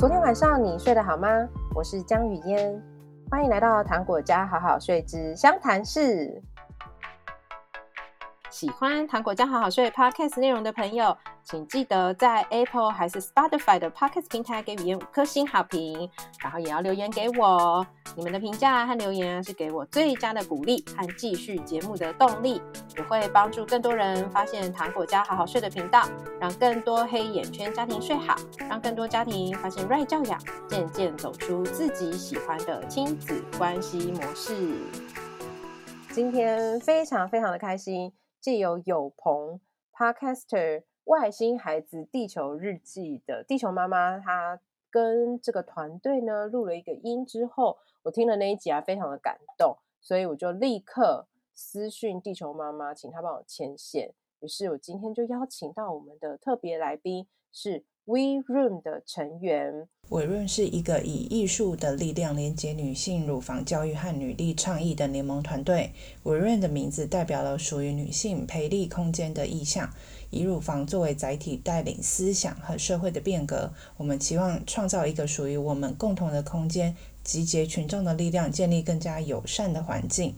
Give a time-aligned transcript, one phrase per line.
[0.00, 1.28] 昨天晚上你睡得好吗？
[1.74, 2.80] 我是江雨嫣，
[3.30, 6.42] 欢迎来到糖果家好好睡之相谈室。
[8.48, 16.08] 喜欢糖果家好好睡 Podcast 内容的朋友，请记得在 Apple 还是 Spotify 的 Podcast 平台给雨嫣五颗星好评，
[16.40, 17.84] 然后也要留言给我。
[18.16, 22.60] 你们的评价和留言是给我最佳的鼓励和继续节目的动力，
[22.96, 26.02] 也会帮助更多人发现糖果家好好睡的频道，
[26.40, 28.36] 让更多黑眼圈家庭睡好，
[28.68, 34.76] 让更多家庭发现 Right 教养，渐渐走出自己喜欢的亲子关系模式。
[36.12, 39.60] 今天非常非常的开心，借由有朋
[39.92, 47.76] Podcaster 外星孩子地球日记的地球妈妈，她跟这个团队呢录了一个音之后。
[48.04, 54.14] 我听了那一集啊，非常的感动，所以我就立刻私讯地球妈妈，请她帮我牵线。
[54.38, 59.88] 于是我今天就邀请到我们的特别来宾，是 We Room 的成员。
[60.08, 65.92] We Room 是一个以艺术的力量连接女性乳房教育和女力倡议的联盟团队。
[66.22, 69.90] We Room 的名字代表了属于女性培力空间的意象，
[70.30, 73.72] 以乳房作为载体，带领思想和社会的变革。
[73.96, 76.96] 我们期望创造一个属于我们共同的空间。
[77.22, 80.34] 集结群众的力量，建立更加友善的环境。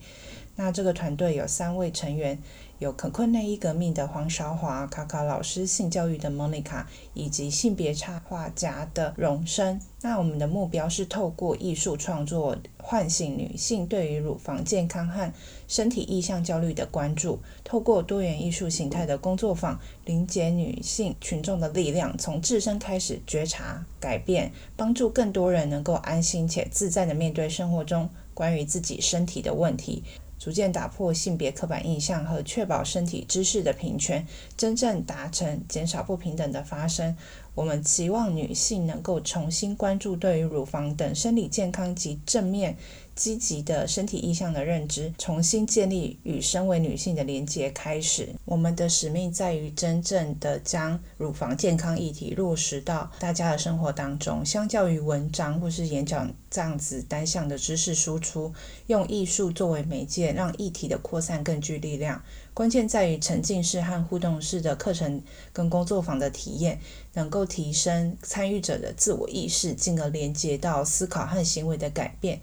[0.55, 2.37] 那这个团队有三位成员，
[2.77, 6.83] 有可困内衣革命的黄韶华、卡卡老师性教育的 Monica，
[7.13, 9.79] 以及性别插画家的荣生。
[10.01, 15.33] 那我们的目标是透过艺术创作，唤醒女性对于乳房健康和
[15.73, 17.39] 身体意象焦虑的关注。
[17.63, 30.03] 透过多元艺术形态的工作坊，凝结女性群众的力量，从自身开始觉察、改变，帮助更多人能够安心且自在地面对生活中关于自己身体的问题。
[30.37, 37.15] 逐渐打破性别刻板印象和确保身体知识的平权，真正达成减少不平等的发生。
[37.55, 42.77] 我们期望女性能够重新关注对于乳房等生理健康及正面。
[43.15, 47.69] 积极的身体意象的认知，重新建立与身为女性的连接。
[47.69, 54.43] 开始，我们的使命在于真正的将乳房健康议题落实到大家的生活当中。
[54.43, 58.51] 相较于文章或是演讲这样子单向的知识输出，
[58.87, 62.19] 用艺术作为媒介，让议题的扩散更具力量。
[62.55, 65.21] 关键在于沉浸式和互动式的课程
[65.51, 66.79] 跟工作坊的体验，
[67.13, 72.41] 能够提升参与者的自我意识，进而连接到思考和行为的改变。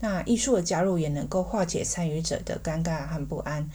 [0.00, 3.70] 那艺术的加入也能够化解参与者的尴尬和不安，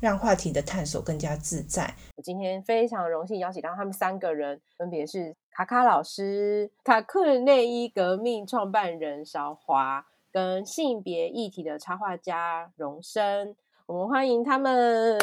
[0.00, 1.94] 让话题的探索更加自在。
[2.16, 13.54] 我今天非常荣幸邀请到他们三个人，分别是卡卡老师、卡困内衣革命创办人韶华，跟性别议题的插画家荣生。
[13.86, 15.18] 我们欢迎他们。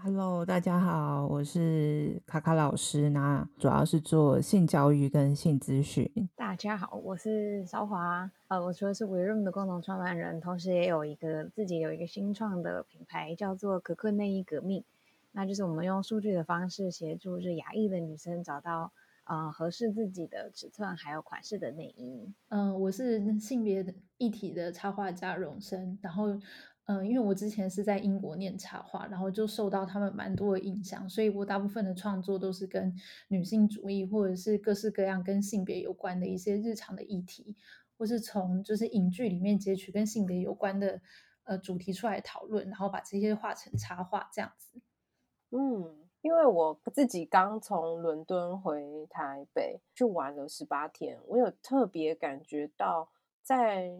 [0.00, 6.08] Hello，大家好，我是卡卡老师，那主要是做性教育跟性咨询。
[6.36, 14.84] 大家好，我是韶华，呃，我除了是 We Room 的共同创办人，同时也有一个自己有一个新创的品牌，叫做可可内衣革命。
[15.32, 18.92] 那就是我们用数据的方式协助，是亚裔的女生找到
[19.24, 22.32] 呃合适自己的尺寸还有款式的内衣。
[22.50, 23.84] 嗯、呃，我是性别
[24.16, 26.40] 议题的插画家荣生，然后。
[26.90, 32.90] 嗯，因为我之前是在英国念插画，然后就受到他们蛮多的影响，所以我大部分的创作都是跟
[33.28, 37.54] 女性主义或者是各式各样跟性别有关的一些日常的议题，
[37.98, 40.98] 或是从就是影剧里面截取跟性别有关的
[41.44, 44.80] 呃主题出来讨论，然后把这些画成插画这样子。
[45.50, 53.10] 嗯，因为我自己刚从伦敦回台北去玩了十八天，我有特别感觉到
[53.42, 53.92] 在。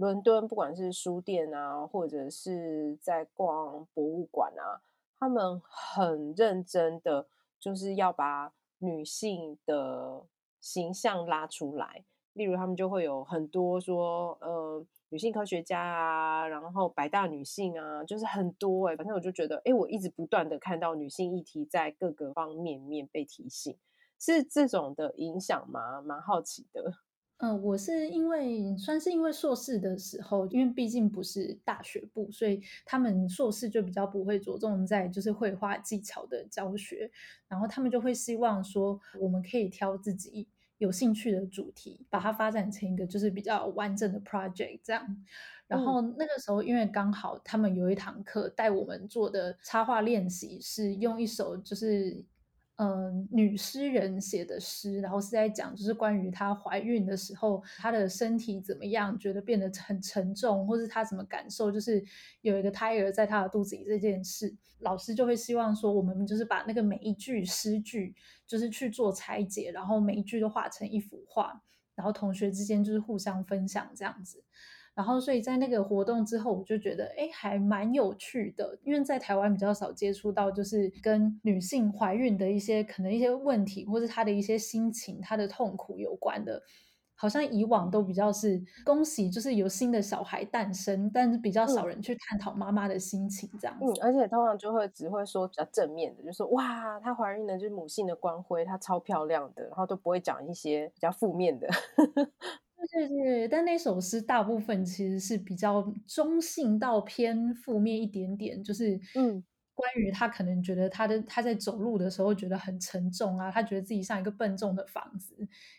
[0.00, 4.80] 伦敦不管是书店啊，或者是在逛博物馆啊，
[5.18, 7.28] 他们很认真的，
[7.58, 10.24] 就是要把女性的
[10.58, 12.06] 形象拉出来。
[12.32, 18.96] 例如，他们就会有很多说，呃，女性科学家啊，然后百大女性啊，就是很多哎、欸。
[18.96, 23.76] 反正我就觉得，哎，我一直不断的看到女性议题在各个方面面被提醒，
[24.18, 26.00] 是这种的影响吗？
[26.00, 26.94] 蛮好奇的。
[27.42, 37.10] 嗯，我是因为算是因为硕士的时候，因为毕竟不是大学部，所以他们硕士就比较不会着重在就是绘画技巧的教学，
[37.48, 40.46] 然后他们就会希望说，我们可以挑自己
[40.76, 45.24] 有兴趣的主题，把它发展成一个就是比较完整的 project 这样。
[45.66, 52.22] 然后那个时候，因为刚好他们有一堂课带我们做的插画练习是用一首就是。
[52.80, 62.02] 呃女诗人写的诗，然后是在讲就是关于她怀孕的时候，她的身体怎么样，觉得变得很沉重，或是她怎么感受，就是
[62.40, 68.14] 有一个胎儿在她的肚子里这件事，老师就会希望说，我们就是把那个每一句诗句，
[68.46, 71.62] 就是去做拆解，然后每一句都画成一幅画，
[71.94, 74.42] 然后同学之间就是互相分享这样子。
[74.94, 78.78] 然后，所以在那个活动之后，我就觉得，哎，还蛮有趣的。
[78.82, 86.62] 因为在台湾比较少接触到，就是跟女性怀孕的一些可能一些问题，或是她的一些心情、她的痛苦有关的。
[87.14, 94.00] 好像以往都比较是恭喜，就是有新的小孩诞生，但是比较少人去探讨妈妈的心情这样子。
[94.00, 101.68] 嗯，而且通常就会只会说比较正面的，就是说哇，她怀孕了，就是母性的光辉，她超漂亮的，然后都不会讲一些比较负面的。
[102.92, 109.42] 对对对，但那首诗大部分其实是比较中性到偏负面一点点，就是嗯，
[109.74, 115.36] 关于他可能觉得他的他在走路的时候觉得很沉重啊，他觉得自己像一个笨重的房子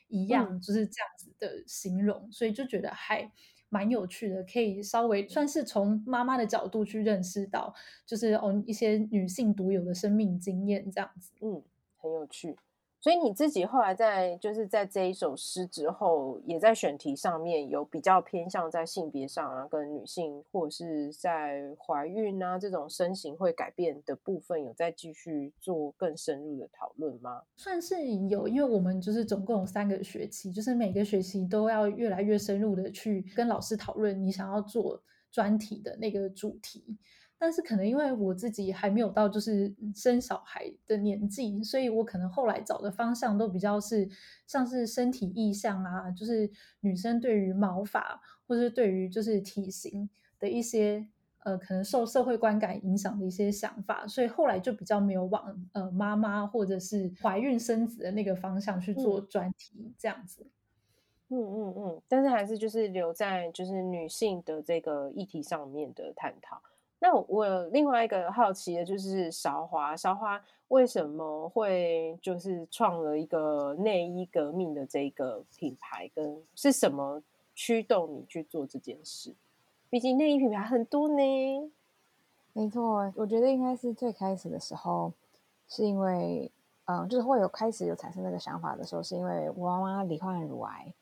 [0.10, 3.32] 一样，嗯、就是这样子的形容，所以就觉得还
[3.70, 7.74] 蛮有趣的，可以稍微算是从妈妈的角度去认识到，
[8.06, 11.64] 就是哦一些女性独有的生命经验这样子，嗯，
[11.98, 12.56] 很有趣。
[13.02, 27.42] 所以你自己后来在就是在这一首诗之后，也在选题上面有比较偏向在性别上啊，跟女性或者是在怀孕啊这种身形会改变的部分，有在继续做更深入的讨论吗？
[27.58, 35.02] 算是有，因为我们就是总共有三个学期，就是每个学期都要越来越深入的去跟老师讨论你想要做
[35.32, 36.96] 专题的那个主题。
[37.44, 44.08] 但是可能因为我自己还没有到就是生小孩的年纪，所以我可能后来找的方向都比较是
[44.46, 46.48] 像是身体意向啊，就是
[46.82, 50.08] 女生对于毛发或者是对于就是体型
[50.38, 51.04] 的一些
[51.40, 60.46] 呃可能受社会观感影响的一些想法，所以后来就比较没有往呃妈妈或者是怀孕生子的那个方向去做专题这样子。
[61.30, 66.62] 嗯嗯嗯，但是还是就是留在就是女性的这个议题上面的探讨。
[67.04, 77.24] 那我另外一个好奇的就是韶华，韶华为什么会就是创了一个内衣革命的这个品牌，跟是什么
[77.56, 79.34] 驱动你去做这件事？
[79.90, 81.72] 毕竟内衣品牌很多呢。
[82.54, 85.12] 没错，我觉得应该是最开始的时候，
[85.68, 86.52] 是因为
[86.86, 90.94] 嗯，就是会有开始有产生那个想法的时候，是因为我妈妈罹患乳癌，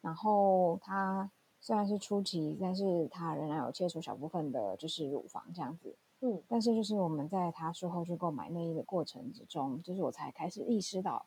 [0.00, 1.28] 然后她。
[1.60, 5.94] 虽然是初期，但是他仍然有切除小部分的，就是乳房这样子。
[6.22, 11.26] 嗯，但是就是我们在他术后去购买内衣的过程之中，就是我才开始意识到，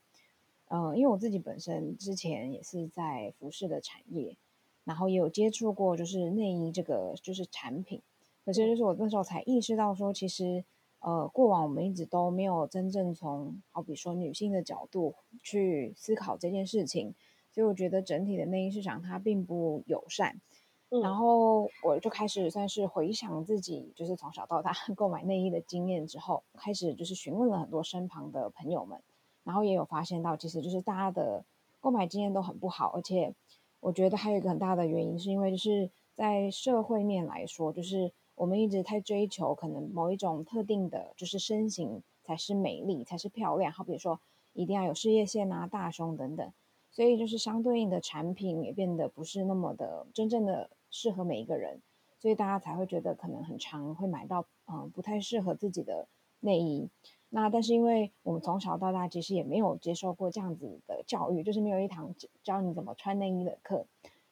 [0.67, 4.35] 呃，因为我自己本身之前也是在服饰的产业，
[4.83, 8.01] 然后也有接触过就是内衣这个就是产品，
[8.43, 10.63] 可是就是我那时候才意识到说，其实
[10.99, 17.13] 呃过往我们一直都没有真正从好比说女性的角度去思考这件事情。
[17.53, 20.41] 所以我觉得整体的内衣市场它并不友善，
[20.89, 28.99] 嗯，然后我就开始算是回想自己就是从小到大 购买内衣的经验之后，开始就是询问了很多身旁的朋友们，
[29.43, 31.45] 然后也有发现到其实就是大家的
[31.79, 33.33] 购买经验都很不好，而且
[33.79, 44.19] 我觉得还有一个很大的原因是因为就是在社会面来说，就是我们一直太追求可能某一种特定的就是身形才是美丽才是漂亮，好比如说
[44.53, 46.51] 一定要有事业线啊、大胸等等。
[46.93, 51.81] 所以就是相对应的产品也变得不是那么的真正的适合每一个人，
[52.19, 56.07] 所以大家才会觉得可能很常会买到嗯、呃、不太适合自己的
[56.39, 56.87] 内衣。
[57.29, 63.87] 那但是因为我们从小到大其实也没有接受过这样子的教育，就是没有一堂教你怎么穿内衣的课，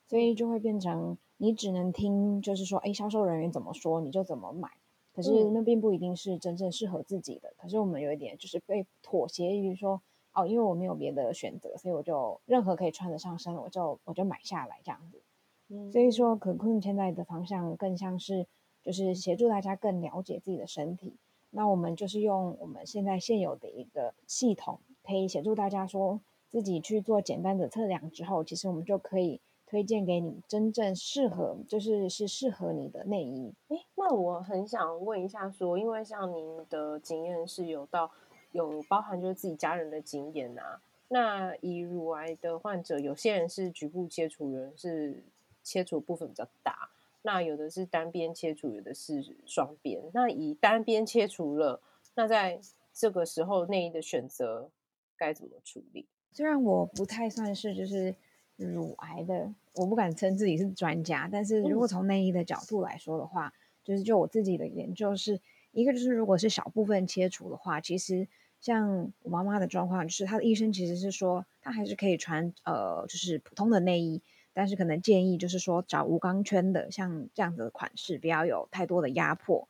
[0.08, 4.70] 所以就会变成你只能听就是说哎销售人员怎么说你就怎么买，
[5.15, 7.51] 可是那并不一定是真正适合自己的。
[7.58, 10.00] 可是我们有一点就是被妥协于说。
[10.34, 15.22] 哦，因为我没有别的选择，所以我就任何可以穿得上身，我就我就买下来这样子。
[15.68, 18.48] 嗯，所以说可坤现在的方向更像是
[18.82, 21.18] 就是协助大家更了解自己的身体。
[21.50, 33.54] 那我们就是用我们现在现有的一个系统，可以协助大家说自己去做简单的测量之后，其实我们就可以推荐给你真正适合，就是是适合你的内衣。
[33.68, 38.10] 诶，那我很想问一下说，因为像您的经验是有到。
[38.51, 45.24] 有包含就是自己家人的经验啊，那以乳癌的患者，有些人是局部切除，有人是
[45.63, 46.89] 切除部分比较大，
[47.22, 50.01] 那有的是单边切除，有的是双边。
[50.13, 51.81] 那以单边切除了，
[52.15, 52.60] 那在
[52.93, 54.70] 这个时候内衣的选择
[55.17, 56.05] 该怎么处理？
[56.34, 58.15] 虽然我不太算是就是
[58.58, 63.53] 乳癌的，我不敢称自己是专家，但是如果从内衣的角度来说的话，嗯、
[63.84, 65.39] 就是就我自己的研究是
[65.72, 68.27] 一个就是如果是小部分切除的话，其实。
[68.62, 74.22] 像我妈妈的状况，就是她的医生其实是说，她还是可以穿呃，就是普通的内衣，
[74.53, 79.68] 但是可能建议就是说找无钢圈的，像这样子的款式，不要有太多的压迫。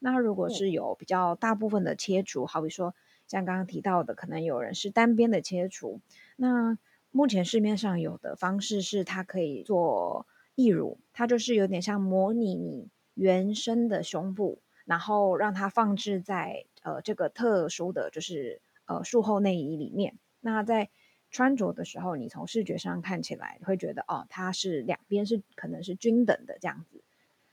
[0.00, 2.96] 那如果是有比较大部分的切除，好比说
[3.28, 6.00] 像刚刚提到的，可能有人是单边的切除，
[6.34, 6.76] 那
[7.12, 10.26] 目前市面上有的方式是它可以做
[10.56, 16.66] 义乳，它就是有点像模拟你原生的胸部，然后让它放置在。
[16.84, 20.90] 呃，这个特殊的就是呃术后内衣里面，那在
[21.30, 27.02] 穿着的时候，你从视觉上看起来会觉得哦，它是两边是可能是均等的这样子。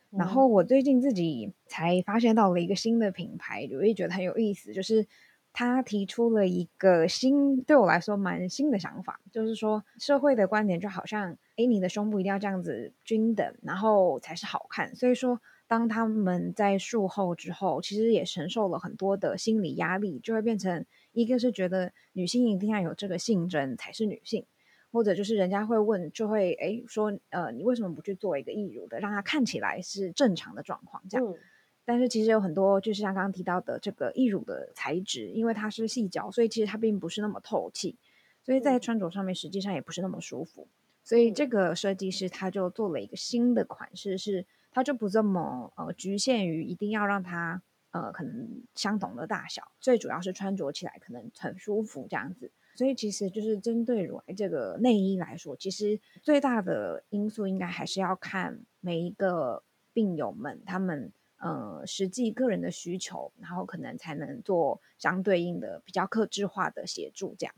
[0.09, 5.07] 然后我最近自己才发现到了一个新的品牌，我也觉得很有意思，就是
[5.53, 15.41] 他提出了一个新，对我来说蛮新的想法，就是说社会的观点就好像，诶，你的胸部一定要这样子均等，然后才是好看，所以说。
[15.71, 24.45] 当他们在术后之后，其实也承受了很多的心理压力，就会变成一个是觉得女性一定要有这个性征才是女性，
[24.91, 31.25] 或者就是人家会问，就会诶说，呃，你为什么不去做一个义乳的，让它看起来是正常的状况这样？
[31.25, 31.37] 嗯、
[31.85, 37.95] 但是其实有很多，就是像刚刚提到的这个义乳的材质，因为它是细胶，所以其实它并不是那么透气，
[38.43, 40.67] 所以在穿着上面实际上也不是那么舒服。
[41.05, 44.45] 所以这个设计师他就做了一个新的款式是。
[44.71, 47.61] 它就不这么呃局限于一定要让它
[47.91, 52.49] 呃可能相同的大小，最主要是穿着起来可能很舒服这样子。
[52.73, 59.61] 所以其实就是针对乳癌这个内衣来说，其实最大的因素应该还是要看每一个
[59.91, 67.53] 病友们他们呃实际个人的需求，然后可能才能做相对应的比较克制化的协助这样。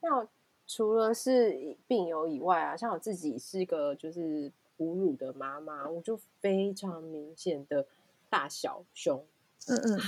[0.00, 0.26] 那
[0.66, 4.50] 除了是病友以外啊，像我自己是一个就是。
[4.76, 7.86] 哺乳的妈妈，我就非常明显的
[8.28, 9.24] 大小胸，
[9.68, 10.00] 嗯嗯，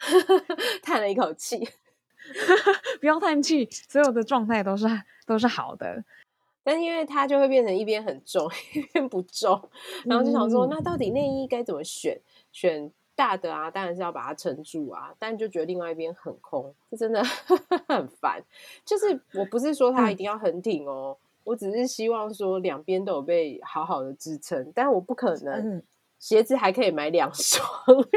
[0.82, 1.68] 叹了一口气，
[3.00, 4.86] 不要叹气，所有的状态都是
[5.26, 6.04] 都是好的，
[6.62, 9.70] 但因为它就会变成一边很重， 一边不重，
[10.04, 12.20] 然后就想说，嗯、那到底内衣该怎么选？
[12.52, 18.42] 选大的啊，当然是要把它撑住啊，但就觉得另外一边很空，这真的很烦。
[18.84, 21.16] 就是我不是说它一定要很挺哦。
[21.20, 25.80] 嗯我只是希望说两边都有被好好的支撑，但我不可能
[26.18, 27.64] 鞋子还可以买两 双，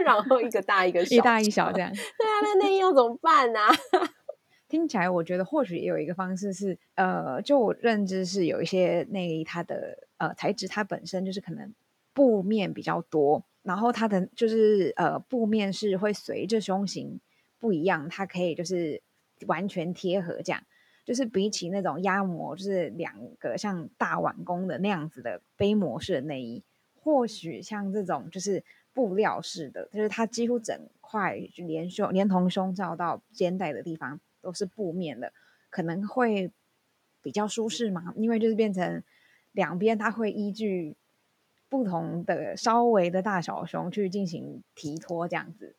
[0.03, 1.93] 然后一个大一个小，一大一小这样。
[1.93, 3.59] 对啊，那内衣要怎么办呢？
[3.59, 3.69] 啊？
[4.67, 11.71] 听起来我觉得或许也有一个方式是，呃，就我认知是有一些内衣它的呃材质它本身就是可能
[12.13, 17.19] 布面比较多，然后它的就是呃布面是会随着胸型
[17.59, 19.01] 不一样，它可以就是
[19.45, 20.63] 完全贴合这样。
[21.09, 26.61] 就是比起那种压模，就是两个像大碗公的那样子的背模式的内衣，
[27.01, 28.63] 或许像这种就是
[28.93, 35.33] 布料式的，就是它几乎整块就连胸连同胸罩到肩带的地方都是布面的，
[35.71, 36.51] 可能会
[37.23, 38.13] 比较舒适嘛。
[38.15, 39.01] 因为就是变成
[39.53, 40.95] 两边它会依据
[41.69, 45.75] 不同的稍微的大小胸去进行提脱这样子。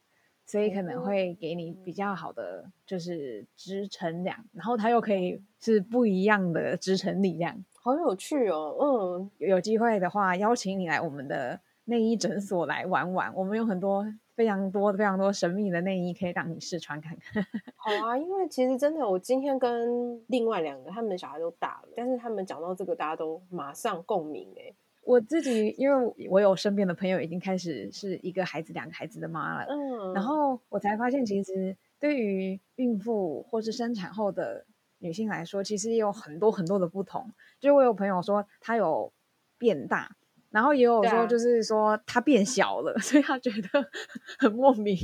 [0.51, 8.77] 所以可能会给你比较好的就是支撑这样，然后它又可以是不一样的支撑力量，好有趣哦。
[8.81, 14.05] 嗯，有机会的话邀请你来我们的内衣诊所来玩玩，我们有很多
[14.35, 17.47] 非常多非常多神秘的内衣可以让你试穿看看。
[17.77, 24.75] 好啊，因为其实真的，我今天跟另外两个他们的小孩都大了，但是他们讲到这个，大家都马上共鸣哎。
[25.11, 34.65] 我自己，因为我有身边的朋友已经开始是一个孩子、两个孩子的妈了，嗯，然后我才发现，其实对于孕妇或是生产后的
[34.99, 37.29] 女性来说，其实也有很多很多的不同。
[37.59, 39.13] 就我有朋友说，她有
[39.59, 40.15] 变大。
[40.51, 43.89] 然后也有说，就是说他变小了，啊、 所以他觉得
[44.37, 44.97] 很莫名。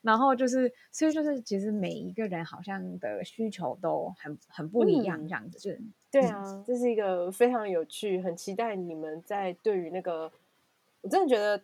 [0.00, 5.80] 然后就是，所以就是，其实每一个人好像的需求都很很不一样，这样子。
[6.10, 10.30] 对啊，这是一个非常有趣，很期待你们在对于那个，
[11.00, 11.60] 我真的觉得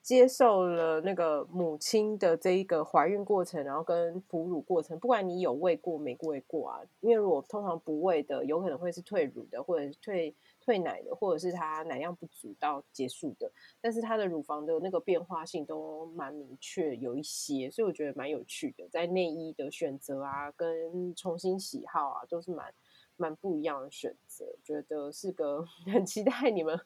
[0.00, 10.32] 接受了那个母亲的这一个怀孕过程，然后跟哺乳过程，不管你有喂过没喂过啊，因为如果通常不喂的，有可能会是退乳的，或者是退。
[10.66, 13.48] 退奶的，或者是他奶量不足到结束的，
[13.80, 22.74] 但是他的乳房的那个变化性都蛮明确，有一些，所以我觉得蛮有趣的，在内衣的选择啊，跟重新喜好啊，都是蛮
[23.16, 26.76] 蛮不一样的选择，觉得是个 很期待你们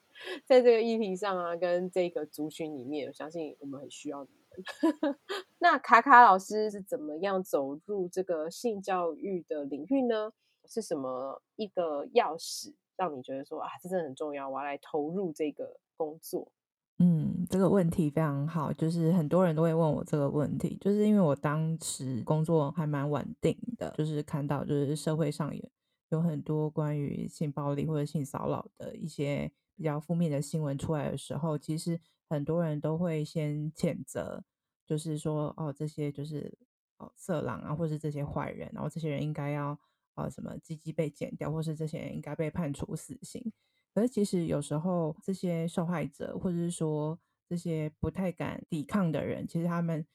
[0.44, 5.16] 在这个议题上啊，跟这个族群里面，我相信我们很需要你们。
[5.58, 10.34] 那卡卡老师是怎么样走入这个性教育的领域呢？
[10.66, 12.72] 是什么一个钥匙？
[13.00, 16.52] 让你觉得说啊，这真的很重要，我要来投入这个工作。
[16.98, 25.70] 嗯，这个问题非常好，就是很多人都会问我这个问题，就是因为我当时工作还蛮稳定的，就是看到就是社会上有
[26.10, 34.44] 有很多关于性暴力或者性骚扰的一些比较负面的新闻出来的时候，其实很多人都会先谴责，
[34.84, 36.52] 就是说哦，这些就是
[36.98, 39.78] 哦色狼啊，或是这些坏人，然后这些人应该要
[40.22, 43.52] 呃什么鸡鸡被剪掉，或是这些人应该被判处死刑。
[43.94, 50.06] 可是其实有时候这些受害者，或者是说这些不太敢抵抗的人，其实他们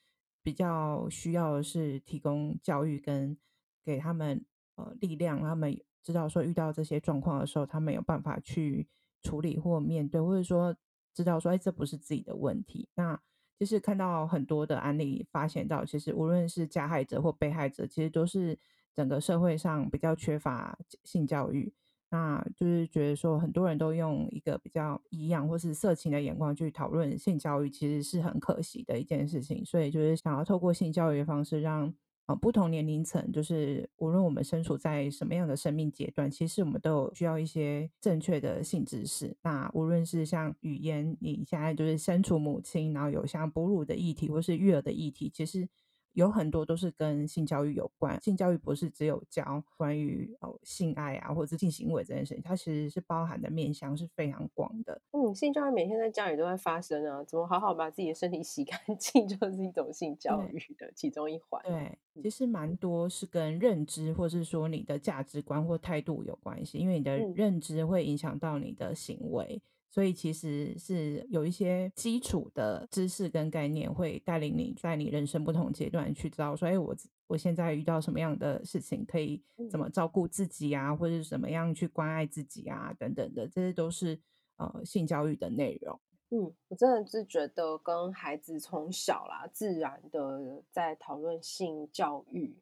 [0.41, 3.37] 比较需要的是提供教育跟
[3.83, 4.45] 给他们
[4.75, 8.87] 呃力量，他们知道说遇到这些状况的时候，他们有办法去
[9.21, 10.75] 处理或面对，或者说
[11.13, 12.87] 知道说哎，这不是自己的问题。
[12.95, 13.19] 那
[13.57, 18.57] 其实看到很多的案例，发现到其实无论是加害者或被害者，其实都是
[18.95, 21.73] 整个社会上比较缺乏性教育。
[22.11, 29.65] 那就是觉得说，很多人都用一个比较异样或是色情的眼光去讨论性教育，其实是很可惜的一件事情。
[29.65, 31.93] 所以就是想要透过性教育的方式让，让
[32.27, 39.35] 呃不同年龄层，就是无论我们身处在什么样的生命阶段，其实我们都有需要一些正确的性知识。
[39.41, 45.67] 那无论是像语言，你现在就是身处母亲，然后有像哺乳的议题或是育儿的议题，其实。
[46.15, 55.01] 有很多都是跟性教育有关，性教育不是只有教关于哦性爱啊或者是性行为这件事情，它其实是包含的面向是非常广的。
[55.11, 61.61] 嗯，性教育每天在家里都在发生啊，怎么好好把自己的身体洗干净， 就是一种性教育的其中一环。
[61.65, 69.61] 对，其实蛮多是跟认知或是说你的价值观或态度有关系，因为你的认知会影响到你的行为。
[69.61, 69.61] 嗯
[69.95, 76.93] 所以其实是有一些基础的知识跟概念，会带领你在你人生不同阶段去知道说，哎，我
[77.27, 84.19] 我现在遇到什么样的事情，可以怎么照顾自己啊，或者是怎么样去关爱自己啊，等等的，这些都是
[84.57, 85.97] 呃性教育的内容。
[86.31, 92.53] 嗯，我真的是觉得跟孩子从小啦，自然的在讨论性教育。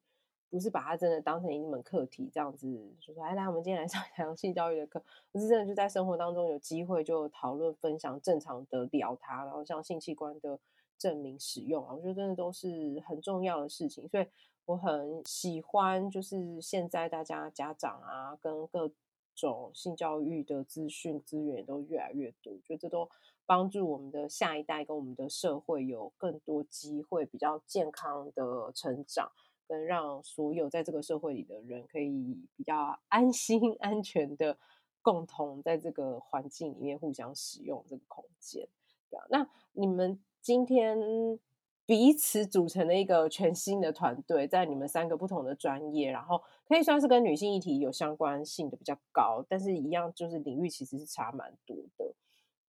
[0.53, 2.67] 不是把它真的当成一门课题这样子，
[2.99, 5.01] 就说哎，来，我们今天来上一堂性教育的课。
[5.31, 10.59] 不是真的就在生活当中有机会就讨论分享，正常的聊它，然后像性器官的
[10.95, 14.07] 证明使用啊，我觉得真的都是很重要的事情。
[14.07, 14.27] 所以
[14.65, 18.91] 我很喜欢，就是现在大家家长啊，跟各
[19.33, 23.09] 种性教育的资讯资源都越来越多，觉得这都
[23.47, 29.31] 帮助我们的下一代跟我们的社会有更多机会，比较健康的成长。
[29.67, 34.57] 跟让所有在这个社会里的人可以比较安心、安全的
[35.01, 38.67] 共同在这个环境里面互相使用这个空间，
[39.09, 39.25] 对啊。
[39.29, 40.97] 那你们今天
[41.85, 52.13] 彼此组成了一个全新的团队，在你们三个不同的专业，然后可以算是跟女性议题有相关性的比较高，但是一样就是领域其实是差蛮多的。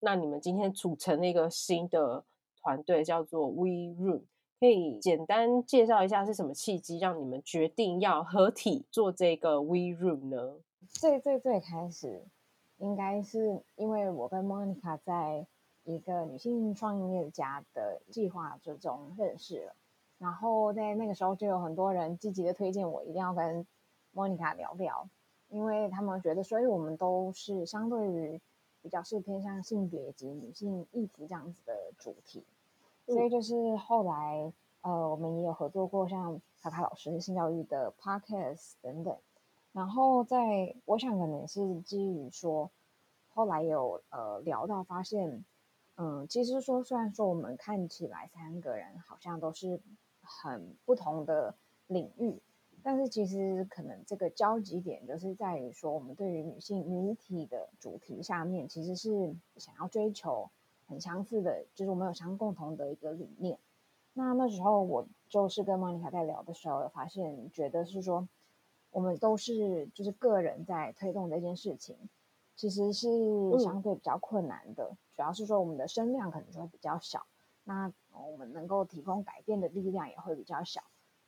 [0.01, 2.25] 那你们今天组成了一个新的
[2.61, 4.23] 团队，叫做 We Room。
[4.65, 10.55] 可以简单介绍一下是什么契机让你们决定要合体做这个 We Room 呢？
[10.89, 12.23] 最最最开始，
[12.79, 15.47] 应该是因为我跟 Monica 在
[15.83, 19.75] 一个女性创业家的计划之中认识了，
[20.17, 23.67] 然后在那个时候就有很多人积极的推荐我一定要跟
[24.15, 25.07] Monica 聊聊，
[25.51, 28.41] 因为他们觉得，所以我们都是相对于
[28.81, 32.43] 比较是偏向性别及女性议题这样子的主题。
[33.07, 39.17] 所以就是后来，呃，我们也有合作过像卡卡老师性教育的 podcast 等等。
[39.73, 42.71] 然后在我想可能也是基于说，
[43.29, 45.45] 后来有呃聊到发现，
[45.97, 49.81] 嗯，其实说虽然说我们看起来三个人好像都是
[50.23, 51.55] 很不同的
[51.89, 52.41] 领域，
[52.83, 60.49] 但是其实可能这个交集点就是在于说，我们对于女性女体的主题下面，其实是想要追求。
[60.87, 63.59] 很相似的，就是我们有相共同的一个理念。
[64.13, 68.29] 那那时候我就是跟莫妮卡在聊的时候，发现觉得是说，
[68.91, 71.97] 我们都是就是个人在推动这件事情，
[72.55, 73.09] 其实是
[73.59, 74.85] 相对比较困难的。
[74.85, 77.27] 嗯、主要是说我们的声量可能就会比较小，
[77.65, 80.81] 那我们能够提供改变的力量也会比较小。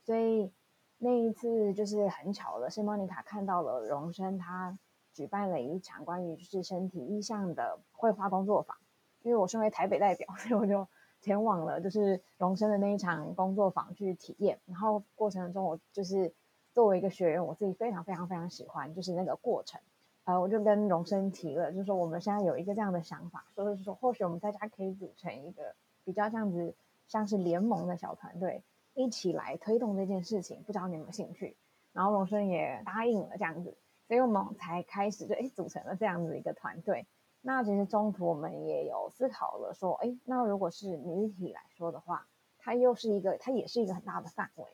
[0.05, 0.53] 所以
[0.99, 4.79] 那一次就是很巧的是，莫妮卡看到了荣升他
[5.13, 8.77] 举办了一场关于就是身体意向的绘画工作坊。
[9.27, 10.87] 因为我身为台北代表， 所以我就
[11.21, 14.61] 前往了，就是荣升的那一场工作坊去体验。
[14.67, 16.33] 然后过程中，我就是
[16.73, 19.81] 作为一个学员，我自己非常非常非常喜欢，就是那个过程。
[20.23, 26.77] 呃，我就跟荣升提了，就是说我们现在有一个这样的想法，说是说或许我们大家可以组成一个比较这样子
[27.09, 28.63] 像是联盟的小团队，
[28.95, 30.63] 一起来推动这件事情。
[30.63, 31.57] 不知道你有没有兴趣？
[31.93, 37.07] 然后荣升也答应了这样子，所以我们才开始就诶组成了这样子一个团队。
[37.49, 42.27] 那其实中途我们也有思考了，说，哎，那如果是女体来说的话，
[42.59, 44.67] 它又是一个，它也是一个很大的范围。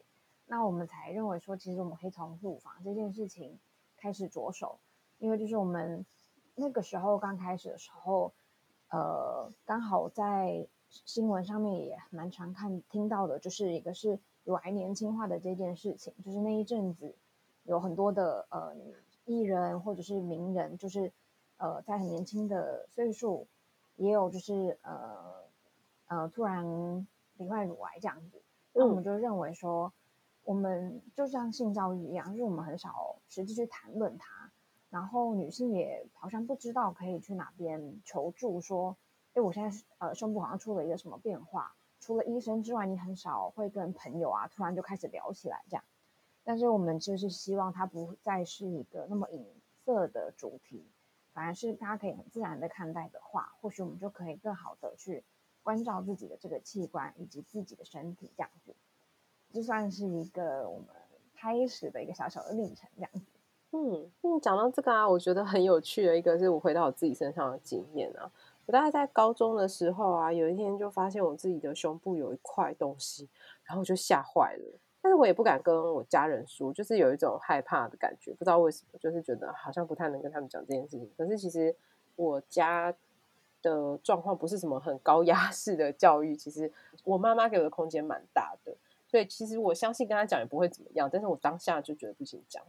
[0.46, 3.58] 那我们才认为说，其实我们可以从乳房这件事情
[3.98, 4.78] 开始着手，
[5.18, 6.06] 因为就是我们
[6.54, 8.32] 那个时候刚开始的时候，
[8.88, 17.14] 呃，刚好在新闻上面也蛮常看听到的，就是一个是乳癌年轻化的这件事情，就是那一阵子
[17.64, 18.74] 有很多的呃
[19.26, 21.12] 艺人或者是名人，就是。
[21.62, 23.46] 呃，在很年轻的岁数，
[23.94, 25.44] 也有就是呃
[26.08, 29.92] 呃突然罹患乳癌这样子，那我们就认为说，
[30.42, 34.50] 我们就像性教育一样，就是我们很少实际去谈论它，
[34.90, 38.96] 然后女性也好像不知道可以去哪边求助，说，
[39.34, 45.84] 哎，我现在呃胸部好像出了一个什么变化，除了医生之外，你很少会跟朋友啊突然就开始聊起来这样，
[46.42, 49.46] 但是我们就是希望它不再是一个那么隐
[49.84, 50.84] 色的主题。
[51.32, 55.24] 反而是大家可以很自然的看待的话，或许我们就可以更好的去
[55.62, 58.74] 关照自己的这个器官以及自己的身体，这样子，
[59.52, 60.88] 就算是一个我们
[61.34, 63.20] 开始的一个小小的历程，这样子。
[63.70, 68.30] 嗯，嗯，讲到这个啊，我觉得很有趣的一个是我回到我自己身上的经验啊。
[68.66, 73.28] 我大概在高中的时候啊，有一天就发现我自己的胸部有一块东西，
[73.64, 74.78] 然后我就吓坏了。
[75.02, 81.10] 但是我也不敢跟我家人说，就是有一种害怕的感觉，不知道为什么，就是觉得好像不太能跟他们讲这件事情。
[81.18, 81.74] 可是其实
[82.14, 82.94] 我家
[83.60, 88.72] 的状况不是什么很高压 式的教育，其实我妈妈给我的空间蛮大的，
[89.08, 91.10] 所以其实我相信跟他讲也不会怎么样。
[91.12, 92.62] 但是我当下就觉得不行讲。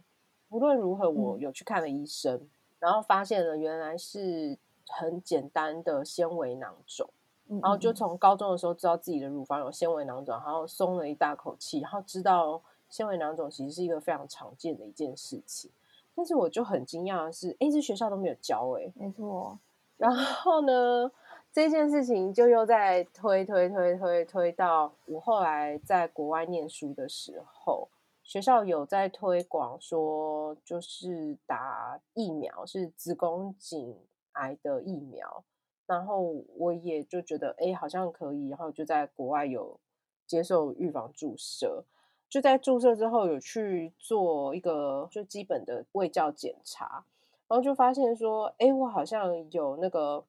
[0.50, 7.08] 无论如何，我有去看了医生，嗯、然后发现了原来是很简单的纤维囊肿。
[7.48, 15.70] 然后就从高中的时候知道自己的乳房有纤维囊肿，然后松了一大口气，然后知道纤维囊肿其实是一个非常常见的一件事情。
[16.14, 19.58] 但是我就很惊讶的是，哎，这学校都没有教哎，没错。
[19.96, 21.10] 然后呢，
[21.52, 27.88] 这件事情就又在推推推推推到我后来在国外念书的时候，
[28.22, 33.96] 学校有在推广说，就是打疫苗，是子宫颈
[34.32, 35.44] 癌的疫苗。
[35.86, 39.78] 然后我也就觉得，哎，好像可以，然后就在国外有
[40.26, 41.84] 接受预防注射，
[42.30, 47.04] 就在注射之后有去做一个就基本的胃教检查，
[47.46, 50.24] 然后就发现说，哎，我好像有那个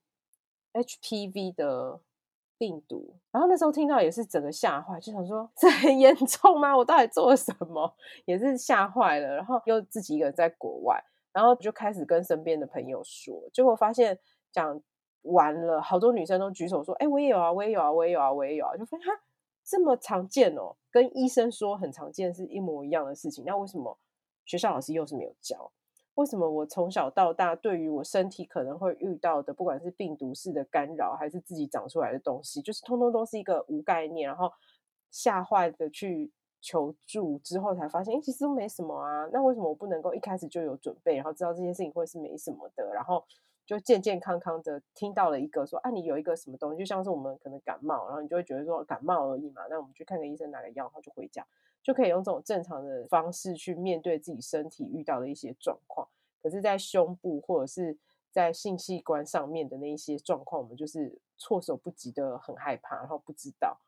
[0.74, 2.02] HPV 的
[2.58, 6.76] 病毒，然后那时候听到也是整个吓坏，就想说，这很严重吗？
[6.76, 7.96] 我到底做了什么？
[8.26, 14.20] 也是吓坏了，然后又自己一个人在国外，然后就开始跟身边的朋友说，结果发现
[14.52, 14.82] 讲。
[15.26, 19.14] 完了，好多女生都举手说：“哎，我也有啊，我也有啊，我也有啊，我也有啊。”就发现哈，
[19.64, 23.44] 这么常见哦，跟医生说很常见是一模一样的事情。
[23.46, 23.98] 那为什么
[24.46, 25.72] 学校老师又是没有教？
[26.16, 34.52] 为什么我从小到大对于我身体可能会遇到的，不管是病毒式的干扰，还是自己长出来的东西，就是通通都是一个无概念，然后
[35.12, 39.28] 吓坏的去求助之后才发现，哎，其实都没什么啊。
[39.34, 43.24] 那为什么我不能够一开始就有准备，然后知道这件事情会是没什么的，然后？
[43.66, 51.46] 就健健康康的听到了一个说啊，你有一个什么东西，就像是我们可能感冒，然后你就会觉得说感冒而已嘛，那我们去看个医生，拿个药，然后就回家，
[51.82, 56.08] 就可以用这种正常的方式去面对自己身体遇到的一些状况。
[56.42, 57.98] 可是，在胸部或者是
[58.30, 63.80] 在性器官上面的那一些状况，我们就是措手不及的，很害怕，然后不知道。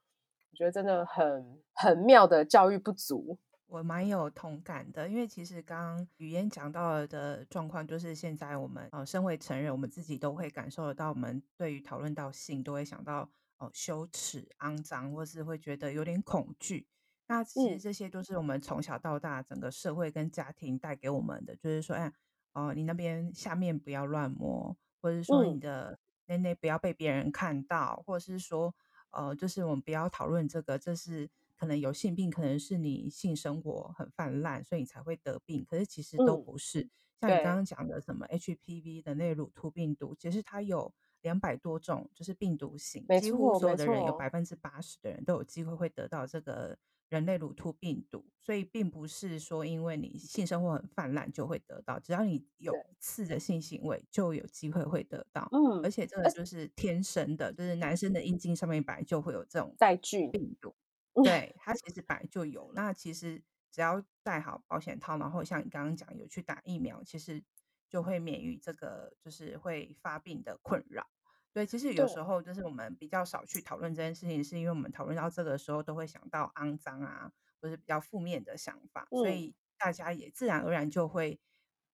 [0.50, 3.38] 我觉得真的很很妙的教育不足。
[3.67, 13.23] 我蛮有同感的，因为其实刚刚语嫣讲到的状况，就是现在我们呃，身为成人，我们自己都会感受得到，我们对于讨论到性，都会想到
[13.58, 16.88] 哦、呃，羞耻、肮脏，或是会觉得有点恐惧。
[17.27, 22.08] 那其实这些都是我们从小到大整个社会跟家庭带给我们的，就是说，哎，
[22.53, 28.73] 哦、呃，你那边下面不要乱摸，或者是说你的内内不要被别人看到，或者是说，
[29.12, 31.30] 呃，就是我们不要讨论这个，这是。
[31.58, 35.65] 可能有性病，可能是你性生活很泛滥，所以你才会得病。
[35.67, 36.82] 可是其实都不是。
[36.82, 36.89] 嗯、
[37.22, 46.78] 像你刚刚讲的什么 HPV 的那乳突病毒，其实它有两百多种，就是病毒型，几乎所有的人有百分之八十的人都有机会会得到这个
[47.10, 48.24] 人类乳突病毒。
[48.39, 55.50] 所以并不是说因为你性生活很泛滥就会得到，只要你有一次的性行为就有机会会得到。
[55.52, 60.76] 嗯，而且这个就是天生的，就是男生的阴茎上面本来就会有这种带菌病毒。
[61.23, 67.43] 对，它其实本来就有，那其实只要戴好保险套，然后像你刚刚讲有去打疫苗，其实
[67.89, 71.08] 就会免于这个就是会发病的困扰。
[71.53, 81.39] 对，其实有时候就是我们比较少去讨论这件事情，是因为我们讨论到这个时候都会想到肮脏啊，或是比较负面的想法，所以大家也自然而然就会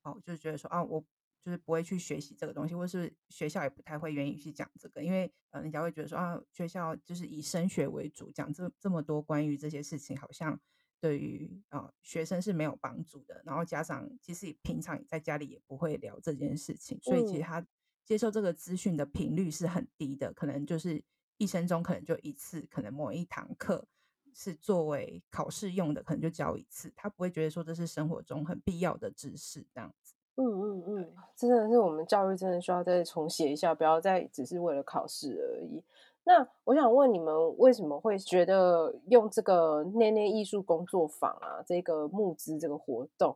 [0.02, 1.06] 哦，就觉得说啊，我
[1.44, 10.58] 就是不会去学习这个东西，或是学校也不太会愿意去讲这个，因为呃，人家会觉得说啊，学校就是以升学为主，讲这这么多关于这些事情，好像
[11.02, 13.42] 对于啊、呃、学生是没有帮助的。
[13.46, 17.66] 然后家长其实平常在家里也不会聊这件事情，所以其实他
[18.06, 21.04] 接受这个资讯的频率是很低的，可能就是
[21.38, 23.86] 一生中可能就一次，可能某一堂课
[24.34, 30.13] 是作为考试用的，可能就教一次，他不会觉得说这是生活中很必要的知识这样子。
[30.36, 35.84] 嗯嗯嗯，真的是我们教育真的需要再重写一下，不要再只是为了考试而已。
[36.24, 43.36] 那我想问你们，为什么会觉得用这个内内艺术工作坊啊，这个募资这个活动，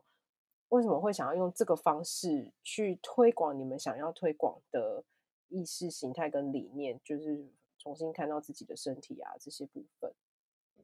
[0.70, 5.04] 为什么会想要用这个方式去推广你们想要推广的
[5.48, 7.46] 意识形态跟理念，就是
[7.78, 10.12] 重新看到自己的身体啊这些部分？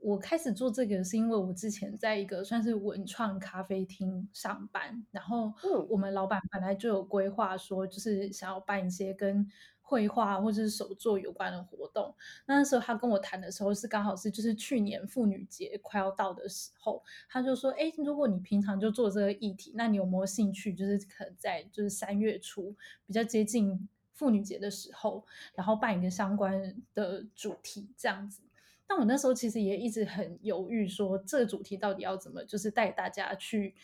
[0.05, 5.51] 我开始做这个是因为我之前在一个算是文创咖啡厅上班，然后
[5.89, 9.49] 我们老板本来就有规划说，就是想要办一些跟
[9.81, 12.15] 绘画或者是手作有关的活动。
[12.45, 20.75] 那时候他跟我谈的时候是刚好是就是去年妇女节快要到的时候，他就说：“哎，如果你平常就做这个议题，那你有没有兴趣？
[20.75, 28.43] 就是可能在就是三月初比较接近妇女节的时候，然后办一个相关的主题这样子。”
[28.87, 33.75] 但我那时候其实也一直很犹豫，说这个主题到底要怎么，就是带大家去，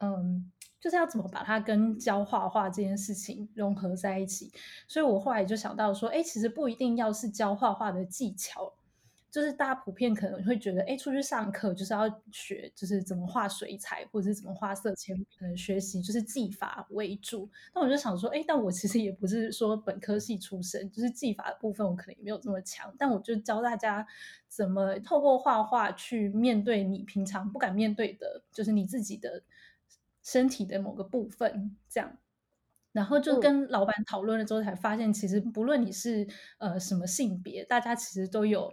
[0.00, 4.52] 嗯，就是要怎么把它跟教画画这件事情融合在一起。
[4.86, 8.74] 所以我后来就想到说，哎，其实不一定要是教画画的技巧。
[9.34, 17.50] 就是大家普遍可能会觉得，哎，出去上课就是要学，就是怎么画水彩，或者是怎么画色铅笔，可能学习就是技法为主。
[17.74, 22.94] 那我就想说，哎，但我其实也不是说本科系出身，就是技法的部分我可能也没有这么强。
[22.96, 24.06] 但我就教大家
[24.46, 29.42] 怎么透过画画去面对你平常不敢面对的，就是你自己的
[30.22, 32.18] 身体的某个部分，这样。
[32.92, 36.24] 然后就跟老板讨论了之后，才发现其实不论你是
[36.58, 38.72] 呃什么性别，大家其实都有。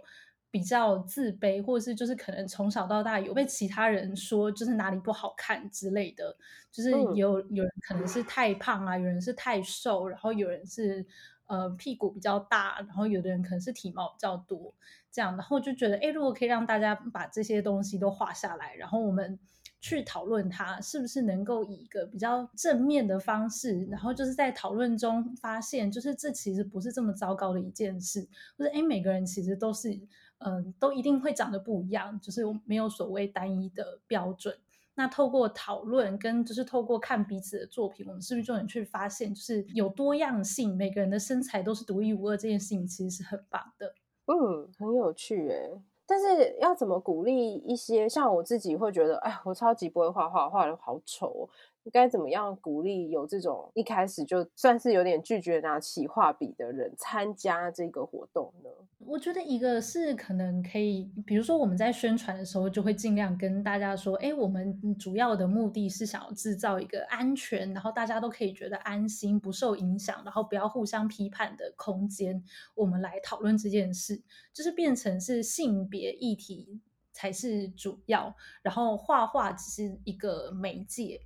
[0.52, 6.36] 比较自卑，或者是就是可能从小到大有被其他人说就是哪里不好看之类的，
[6.70, 11.06] 就是有有人可能是太胖啊，有人是太瘦，然后有人是
[11.46, 14.74] 呃屁股比较大，然后有的人可能是体毛比较多
[15.10, 19.38] 这样，然后就觉得哎，如果可以让大家把这些东西都画下来，然后我们
[19.80, 29.98] 去讨论它，是不是能够以一个比较正面的方式，然后就是在讨论中发现，就是这其实不是这么糟糕的一件事，或者哎，每个人其实都是。
[30.44, 34.56] 嗯，都一定会长得不一样，就是没有所谓单一的标准。
[34.94, 43.94] 那透过讨论跟就是透过看彼此的作品，我们是不是就能去发现，就是有多样性，每个人的身材都是独一无二，这件事情其实是很棒的。
[44.26, 45.80] 嗯，很有趣诶。
[46.04, 51.48] 但是要怎么鼓励一些像我自己会觉得，哎，我超级不会画画，画得好丑哦。
[51.90, 58.70] 该怎么样鼓励有这种一开始就算是有点拒绝拿起画笔的人参加这个活动呢？
[59.04, 72.44] 我觉得一个是可能可以，比如说我们在宣传的时候，就会尽量跟大家说，哎，我们主要的目的是想要制造一个安全，然后大家都可以觉得安心、不受影响，然后不要互相批判的空间，
[72.76, 76.80] 我们来讨论这件事，就是变成是性别议题
[77.12, 81.20] 才是主要，然后画画只是一个媒介。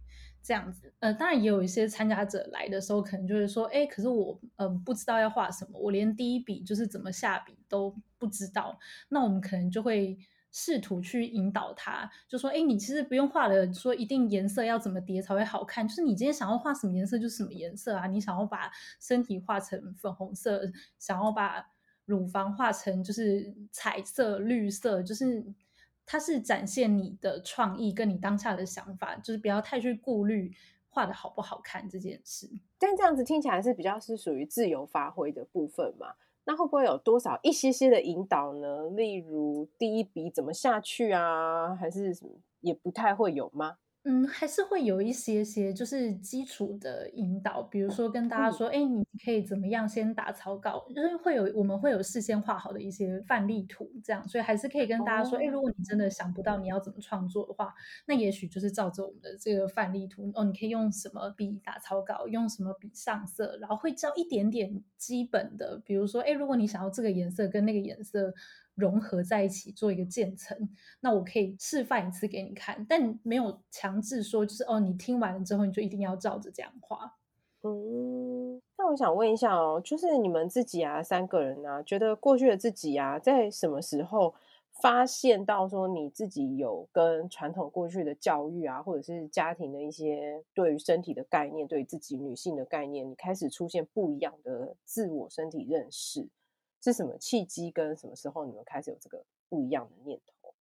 [0.47, 8.79] 这样子，呃，当然也有一些参加者来的时候，可能就会说，哎，可是我，嗯、不知道要画什么，我连第一笔就是怎么下笔都不知道。
[9.09, 10.17] 那我们可能就会
[10.53, 18.07] 试图去引导他，就说，哎，你其实不用画的，说一定颜色要怎么叠才会好看，就是你今天想要画什么颜色就是什么颜色啊。
[18.07, 20.63] 你想要把身体画成粉红色，
[21.01, 21.67] 想要把
[22.05, 25.45] 乳房画成就是彩色、绿色，就是。
[26.07, 30.53] 它是展现你的创意跟你当下的想法，就是不要太去顾虑
[30.89, 32.49] 画的好不好看这件事。
[32.79, 36.15] 但这样子听起来是比较是属于自由发挥的部分嘛？
[36.45, 38.89] 那会不会有多少一些些的引导呢？
[38.91, 41.75] 例如第一笔怎么下去啊？
[41.75, 43.79] 还是什么也不太会有吗？
[44.09, 57.75] 嗯，还是会有一些些就是基础的引导，比如说跟大家说，哎、嗯，你可以怎么样先打草稿，就是会有我们会有事先画好的一些范例图，这样，所以还是可以跟大家说，哎、哦，如果你真的想不到你要怎么创作的话，
[58.07, 68.33] 那也许就是照着我们的这个范例图，哦，你可以用什么笔打草稿，用什么笔上色，然后会教一点点基本的，比如说，哎，如果你想要这个颜色跟那个颜色。
[68.77, 70.57] 融合在一起做一个渐层，
[71.01, 77.17] 那我可以示范一次给你看，但没有强制说就是哦，你听完了之后你就一定要照着这样画。
[77.63, 84.33] 嗯，那我想问一下哦，就是你们自己啊，三个人啊，觉得过去的自己啊，在什么时候
[84.83, 96.29] 发现到说你自己有跟传统过去的教育啊，或者是家庭的一些对于身体的概念，对于自己女性的概念，你开始出现不一样的自我身体认识，
[96.83, 97.71] 是什么契机？
[97.71, 100.55] 跟什么时候你们开始有这个不一样的念头？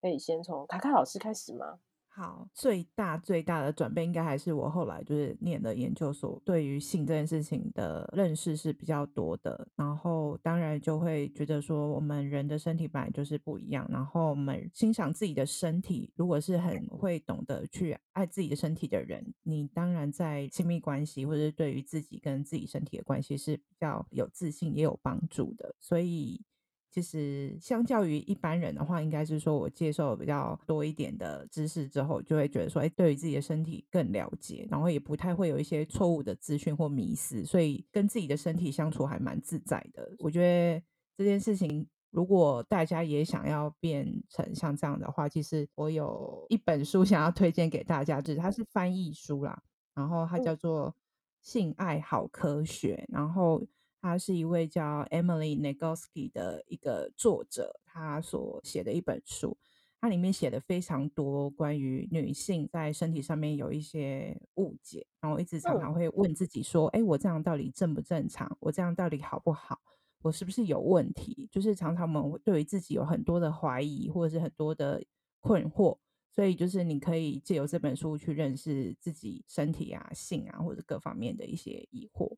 [0.00, 1.78] 可以先从卡卡老师开始吗？
[2.14, 9.66] 好，最大最大的转变应该还是我后来就是念了研究所，对于性这件事情的认识是比较多的。
[9.76, 13.88] 然后当然就会觉得说，我们人的身体本来就是不一样。
[13.90, 25.74] 然后我们欣赏自己的身体，如果是很会懂得去爱自己的身体的人，你当然在亲密关系或者是对于自己跟自己身体的关系是比较有自信也有帮助的。
[25.80, 26.44] 所以。
[26.92, 40.14] 其实，相较于一般人的话，应该是说我接受比较多一点的知识之后，就会觉得说，哎，对于自己的身体更了解，然后也不太会有一些错误的资讯或迷思，所以跟自己的身体相处还蛮自在的。
[40.18, 40.82] 我觉得
[41.16, 49.62] 这件事情，如果大家也想要变成像这样的话，其实我有一本书想要推荐给大家，就是它是翻译书啦，
[49.94, 50.90] 然后它叫做
[51.40, 53.62] 《性爱好科学》，然后。
[54.02, 59.56] 他是一位叫 Emily Nagoski 的一个作者，他所写的一本书，
[60.00, 68.54] 它里面写的非常多关于女性在身体上面有一些误解，然后一直常常会问自己说：“哎，我这样到底正不正常？
[68.58, 69.78] 我这样到底好不好？
[70.22, 75.00] 我是不是有问题？”就是常常我们对于自己有很多的怀疑，或者是很多的
[75.38, 75.96] 困惑，
[76.34, 82.36] 所以就是你可以借由这本书去认识自己身体啊、性啊，或者各方面的一些疑惑。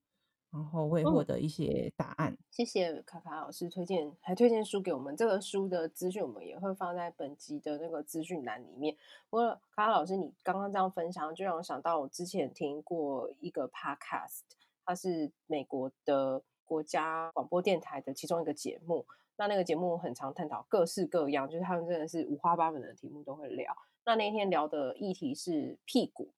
[0.54, 2.32] 然后会获得一些答案。
[2.32, 2.38] 嗯。
[2.52, 5.16] 谢谢卡卡老师推荐，还推荐书给我们。
[5.16, 8.96] 这个书的资讯我们也会放在本集的那个资讯栏里面。
[9.28, 14.42] 不过卡卡老师，你刚刚这样分享，就让我想到我之前听过一个 podcast，
[14.84, 19.04] 它是美国的国家广播电台的其中一个节目。
[19.36, 23.76] 那那个节目很常探讨各式各样，就是他们真的是五花八门的题目都会聊。
[24.06, 26.30] 那那天聊的议题是屁股。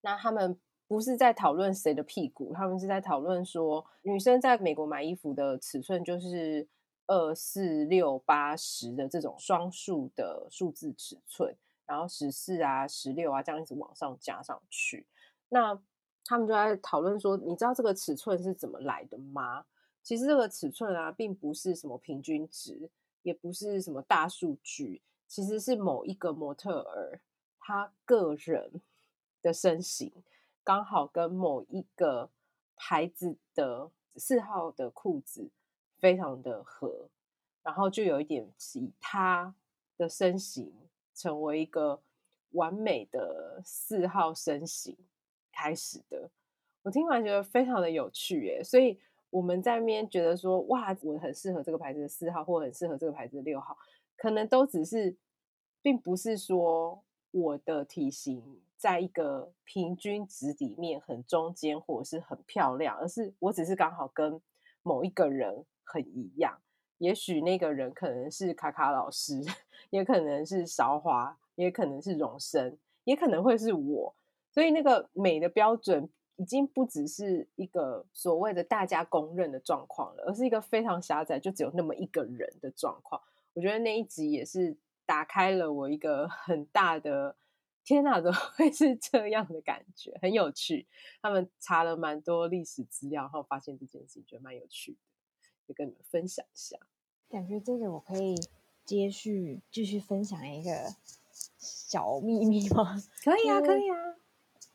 [0.00, 0.58] 那他们。
[0.86, 6.68] 不是在讨论谁的屁股，他们是在讨论说，女生在美国买衣服的尺寸就是
[7.06, 15.06] 二四六八十的这种双数的数字尺寸，然后十四啊、十六啊这样一直往上加上去。
[15.48, 15.78] 那
[16.24, 19.64] 他们就在讨论说，你知道这个尺寸是怎么来的吗？
[20.02, 22.90] 其实这个尺寸啊，并不是什么平均值，
[23.22, 27.20] 也不是什么大数据，其实是某一个模特儿
[27.58, 28.82] 他个人
[29.40, 30.12] 的身形。
[30.64, 32.30] 刚好跟某一个
[32.74, 35.50] 牌子的四号的裤子
[35.98, 37.08] 非常的合，
[37.62, 39.54] 然后就有一点以他
[39.98, 40.72] 的身形
[41.14, 42.00] 成为一个
[42.52, 44.96] 完美的四号身形
[45.52, 46.30] 开始的。
[46.82, 48.98] 我听完觉得非常的有趣耶，所以
[49.30, 53.76] 我们在那边觉得说，哇，我很适合这个牌子的四号，或很适合这个牌子的六号，
[54.16, 55.16] 可能都只是，
[55.82, 57.02] 并不是说
[57.34, 58.60] 我的体型。
[58.76, 64.38] 在一个平均值里面很中间，或者是很漂亮，而是我只是刚好跟
[64.82, 66.60] 某一个人很一样。
[66.98, 69.42] 也许那个人可能是卡卡老师，
[69.88, 74.14] 也可能是韶华，也可能是荣生，也可能会是我。
[74.50, 83.18] 所以那个美的标准已经不只是一个所谓的大家公认的状况了，而是一个非常狭窄，就只有那么一个人的状况。
[83.54, 87.36] 我觉得那一集也是打开了我一个很大的。
[87.84, 90.18] 天哪，怎么会 是这样的感觉？
[90.22, 90.86] 很有趣。
[91.20, 94.98] 他们查了蛮多历史资料，然后发现这件事情，觉得蛮有趣的，
[95.68, 96.78] 就跟你们分享一下。
[97.28, 98.36] 感觉这个我可以
[98.86, 100.70] 接续继续分享一个
[101.58, 102.96] 小秘密吗？
[103.22, 103.96] 可以啊，可以啊。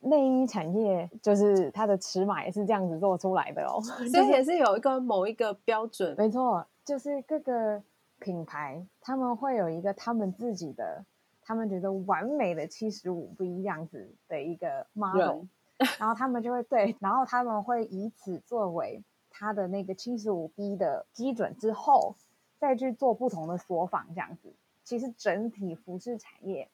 [0.01, 6.15] 内衣产业就是它的尺码也是这样子做出来的哦，所以也是有一个某一个标准。
[6.15, 7.81] 没错，就是各个
[8.19, 11.05] 品牌他们会有一个他们自己的。
[11.41, 15.45] 他们觉得完美的七十五 B 这样子的一个 model，
[15.97, 22.15] 然后他们就会对，然后他们会以此作为他的那个七十五 B 的基准之后，
[22.59, 24.53] 再去做不同的缩仿这样子。
[24.83, 26.69] 其实整体服饰产业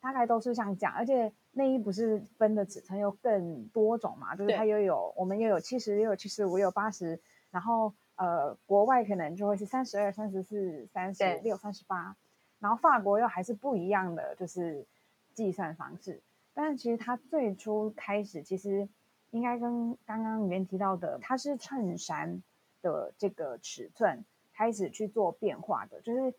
[0.00, 12.14] 大概都是像这样，而且内衣不是分的尺寸又更多种嘛，就是它又有我们又有七十，又有七十五，又有八十，然后呃，国外可能就会是三十二、三十四、三十六、三十八。
[12.58, 14.84] 然后法国又还是不一样的，就是
[15.32, 16.20] 计算方式。
[16.52, 18.86] 但是其实它最初开始，其实
[19.30, 22.42] 应该跟刚刚里面提到的，它是衬衫
[22.82, 26.02] 的这个尺寸开始去做变化的。
[26.02, 26.34] 就是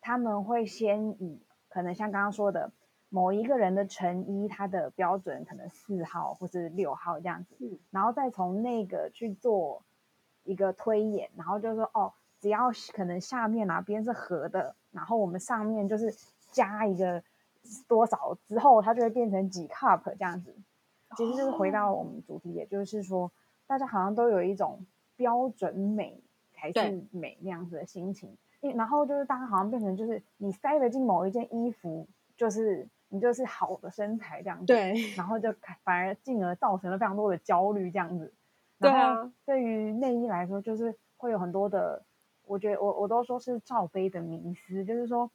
[0.00, 2.70] 他们会先以可能像刚刚说的
[3.08, 9.82] 某一个人的成衣，它的标准可能四号或是六号这样子，然后再从那个去做
[10.48, 12.12] 一个推演，然后就说哦。
[12.40, 16.14] 只要可能下面哪边是合的，然后我们上面就是
[16.52, 17.20] 加一个
[17.88, 20.54] 多少之后，它就会变成几 cup 这样子。
[21.16, 23.32] 其实就是回到我们主题，也就是说，
[23.66, 24.86] 大家好像都有一种
[25.16, 26.22] 标准美
[26.52, 28.38] 才是美那样子的心情。
[28.60, 34.66] 然后就是大家好像变成就是你塞得进某一件衣服，就是你就是好的身材这样子。
[34.66, 34.94] 对。
[35.16, 38.32] 然后就反而进而造成了非常多的焦虑这样子。
[38.80, 39.32] 对啊。
[39.44, 42.02] 对于内衣来说，就是会有很多的，
[42.44, 45.30] 我觉得我我都说是罩杯的迷思，就是说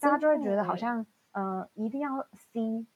[0.00, 2.86] 大家就会觉得好像呃一定要 C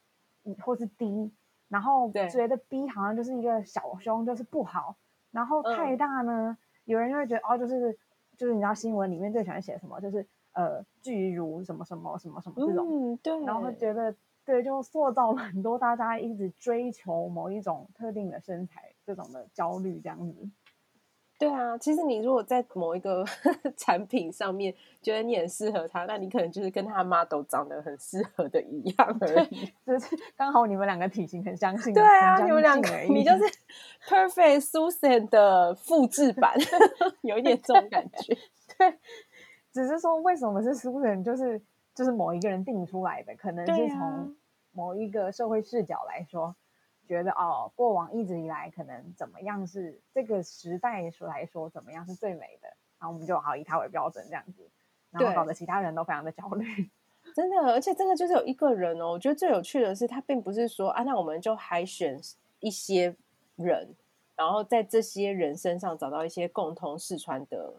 [0.62, 1.30] 或是 D，
[1.68, 4.96] 然后觉得 B 好像就是一个小胸就是不好，
[5.30, 7.98] 然后太大呢，嗯、有人就会觉得哦就是。
[8.40, 10.00] 就是你知道新闻里面最喜欢写什么？
[10.00, 13.38] 就是呃，巨乳什么什么什么什么这种，嗯，对。
[13.44, 20.48] 然后他觉得对，就塑造了很多大家一直追求某一种特定的身材这种的焦虑这样子。
[21.36, 23.24] 对啊，其实你如果在某一个
[23.74, 29.72] 产品上面觉得你很适合他，那你可能就是跟他 model 长得很适合的一样而已。
[29.86, 31.92] 就是刚好你们两个体型很相近。
[31.94, 33.44] 对啊，你们两个，你就是
[34.06, 36.54] perfect Susan 的复制版，
[37.22, 38.36] 有一点这种感觉。
[38.76, 38.98] 对，
[39.72, 41.58] 只是说为什么是 Susan，就是
[41.94, 44.36] 就是某一个人定出来的，可能是从
[44.72, 46.54] 某一个社会视角来说。
[47.10, 52.68] 觉得哦，过往一直以来可能怎么样是这个时代说来说怎么样是最美的，
[53.00, 54.70] 然后我们就好以它为标准这样子，
[55.10, 56.88] 然后搞得其他人都非常的焦虑，
[57.34, 62.16] 真的，而且真的就是有一个人哦，我觉得最有趣的是他并不是说啊，那我们就海选
[62.60, 63.12] 一些
[63.56, 63.92] 人，
[64.36, 67.74] 然后在这些人身上找到一些共同试穿的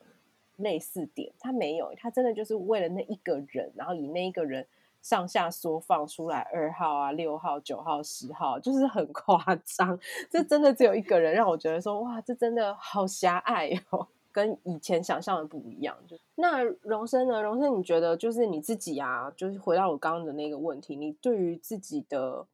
[0.57, 4.67] 类似点，他没有，他真的就是为了那一个人，然后以那一个人。
[5.01, 9.99] 上下缩放出来二号啊、六号、九号、十号，就是很 夸张。
[10.29, 15.97] 这真的只有一个人让我觉得说，哇，这真的好狭隘哦，跟以前想象的不一样。
[16.07, 17.41] 就那荣生呢？
[17.41, 19.31] 荣生，你觉得就是你自己啊？
[19.35, 22.45] 就是回到我刚刚的那个问题，你对于自己的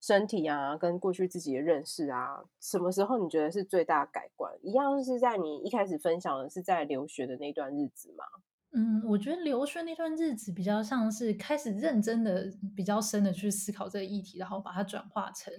[0.00, 4.54] 身体啊，跟过去自己的认识啊，什么时候你觉得是最大改观？
[4.62, 8.24] 一样是在你一开始分享的是在留学的那段日子吗？
[8.72, 15.52] 嗯，我觉得留学那段日子比较像是开始认真的、比较深的去思考这个议题，然后把它转化成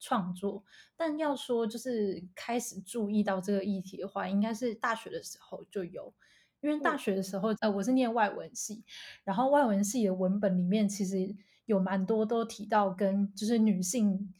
[0.00, 0.64] 创作。
[0.96, 6.14] 但要说就是开始注意到这个议题的话，应该是大学的时候就有，
[6.62, 8.82] 因为大学的时候，呃，我是念外文系，
[9.24, 11.36] 然后外文系的文本里面其实
[11.66, 14.32] 有蛮多都提到跟就是女性。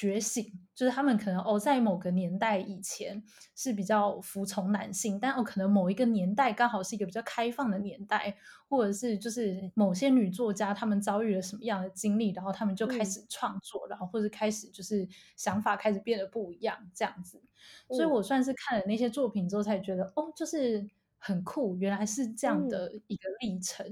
[0.00, 3.22] 觉醒就是他们可能哦，在某个年代以前
[3.54, 8.34] 是比较服从男性，但哦，可能某一个年代刚好是一个比较开放的年代，
[8.66, 17.42] 或者是就是某些女作家她们遭遇了什么样的经历，然后她们就开始创作，嗯、然后或者开始就是想法开始变得不一样这样子。
[17.88, 20.88] 所以我算是看了那些作品之后才觉得、嗯、哦，就是
[21.18, 23.86] 很酷，原来是这样的一个历程。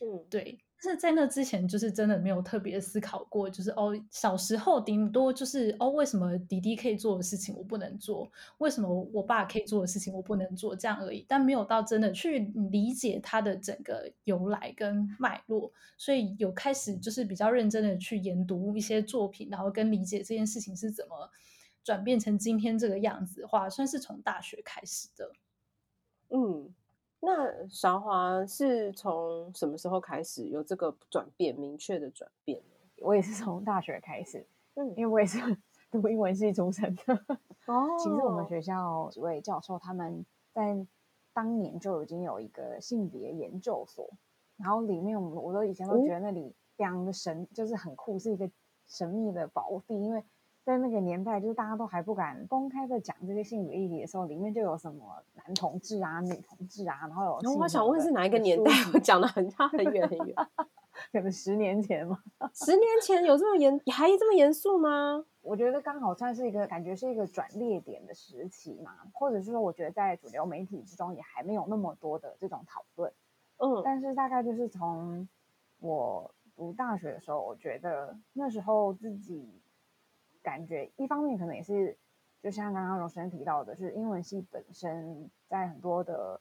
[0.00, 0.63] 嗯，对。
[0.84, 8.30] 但是在那之前，就是真的没有特别思考过，就是哦，小时候顶多就是哦，为什么弟弟可以做的事情我不能做？
[8.58, 10.76] 为什么我爸可以做的事情我不能做？
[10.76, 21.30] 这样而已，但没有到真的去理解他的整个由来跟脉络，所以有开始就是比较认真的去研读一些作品，然后跟理解这件事情是怎么
[21.82, 25.32] 转变成今天这个样子的话，算是从大学开始的，
[26.28, 26.63] 嗯。
[27.24, 32.60] 那韶华是从什么时候开始有这个转变，明确的转变？
[33.02, 35.38] 我也是从大学开始，嗯，因为我也是
[35.90, 37.14] 读英文系出身的。
[37.66, 40.86] 哦，其实我们学校几位教授他们在
[41.32, 44.08] 当年就已经有一个性别研究所，
[44.56, 48.50] 然后里面我们我都以前都觉得那里非常的神，嗯、就是很酷，是一个
[48.86, 50.22] 神秘的宝地，因为。
[50.64, 57.52] 在那个年代，就是大家都还不敢公开的讲这些性别议题的时候，里面就有什么男同志啊、女同志啊，然后有。
[57.52, 58.70] 我想问是哪一个年代？
[58.94, 60.34] 我讲的很差很远很远，
[61.12, 62.18] 可能十年前吗？
[62.54, 65.26] 十年前有这么严，还这么严肃吗？
[65.42, 73.12] 我觉得刚好算是一个感觉是一个转捩点的时期嘛，或者是说，我觉得在主流媒体之中也还没有那么多的这种讨论。
[73.58, 75.28] 嗯，但是大概就是从
[75.80, 79.60] 我读大学的时候，我觉得那时候自己。
[80.44, 81.96] 感觉一方面可能也是，
[82.42, 86.38] 就像刚刚荣生提到的，就是英文系本身在很多的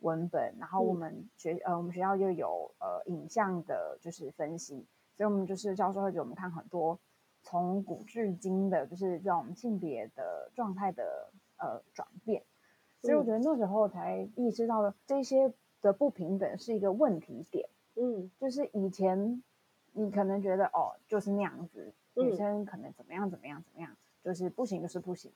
[0.00, 4.86] 文本，然后我们学、嗯、呃我们学校又有呃影像的，就是分析，
[5.16, 7.00] 所以我们就是教授会给我们看很多
[7.42, 12.42] 从古至今的，就是这种性别的状态的呃转变，
[13.00, 15.50] 所以我觉得那时候才意识到了这些
[15.80, 19.42] 的不平等是一个问题点，嗯，就是以前
[19.92, 21.94] 你可能觉得哦就是那样子。
[22.16, 25.32] 女生可能怎么样怎么样怎么样，就是不行就是不行。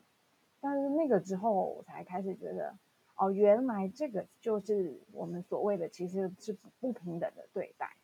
[0.60, 2.76] 但是那个之后，我才开始觉得，
[3.16, 7.96] 哦，原来这个就是我们所谓的其实是不平等的对待。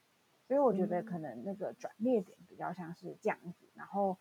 [0.48, 4.16] 所以我觉得可能那个转捩点比较像是这样子，然后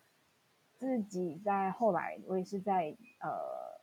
[0.76, 3.30] 自己在后来，我也是在呃，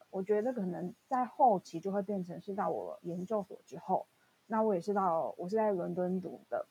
[0.10, 4.06] 我觉得可能在后期就会变成是到我研究所之后，
[4.48, 6.68] 那我也是到我是在伦敦读的，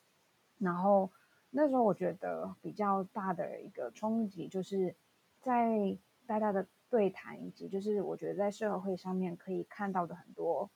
[0.59, 1.11] 然后
[1.53, 4.97] 那时候我觉得比较大的一个冲击就是
[5.41, 5.97] 在
[6.27, 10.71] 大家的对谈以及就是我觉得在社会上面可以看到的很多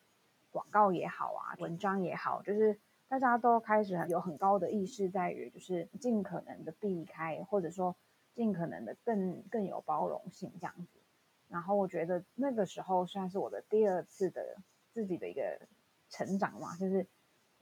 [0.50, 2.78] 广告也好啊，文章也好，就是。
[3.08, 7.94] 大家都开始有很高的意识，在于就是尽可能的避开，或者说
[8.34, 10.98] 尽可能的更更有包容性这样子。
[11.46, 14.56] 然后我觉得那个时候算是我的第二次的
[14.90, 15.68] 自己的一个
[16.08, 17.06] 成长嘛，就是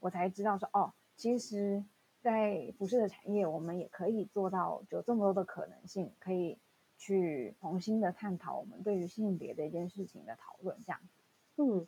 [0.01, 1.85] 我才知道说哦，其实，
[2.25, 6.57] 在服饰的产业，我们也可以做到有这么多的可能性，可以
[6.97, 11.01] 去重新的探讨我们对于性别的一件事情的讨论这样。
[11.57, 11.87] 嗯。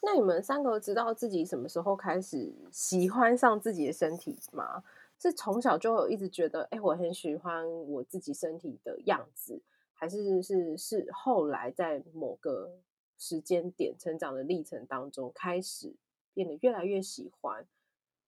[0.00, 4.82] 那你们三个知道自己什么时候开始喜欢上自己的身体吗？
[5.18, 9.60] 是从小就有一直觉得，哎、我很喜欢我自己身体的样子，
[9.92, 12.78] 还是是是后来在某个
[13.18, 15.92] 时间点成长的历程当中开始
[16.32, 17.66] 变得越来越喜欢，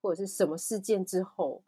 [0.01, 1.63] 或者是什么事件之后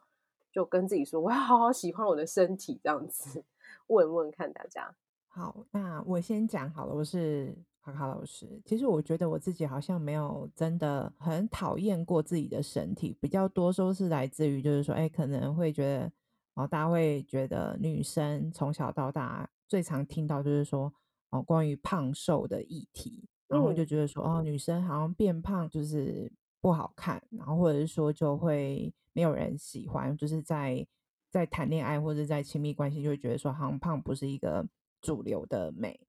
[0.51, 3.43] 就跟自己说， 我要好好喜欢我的身体，这样子
[3.87, 4.95] 问问看大家。
[5.27, 7.55] 好，那我先讲好了，我是。
[7.85, 16.09] 卡卡老师，其实我觉得我自己好像没有真的很讨厌过自己的身体，比较多都是来自于就是说，哎，可能会觉得，
[16.53, 20.93] 哦，大家会觉得女生从小到大最常听到就是说，
[21.31, 26.31] 哦，关于胖瘦的议题，然后就觉得说，哦，女生好像变胖就是
[26.63, 30.87] 不好看，然后或者是说就会没有人喜欢，就是在
[31.29, 34.65] 在谈恋爱或者在亲密关系就会觉得说，好像胖不是一个
[35.01, 35.99] 主流的美，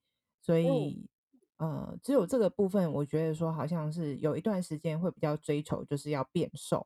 [0.40, 1.10] 所以。
[1.58, 6.84] 呃，只有这个部分，我觉得说好像是有一段时间会比较追求，就是要变瘦，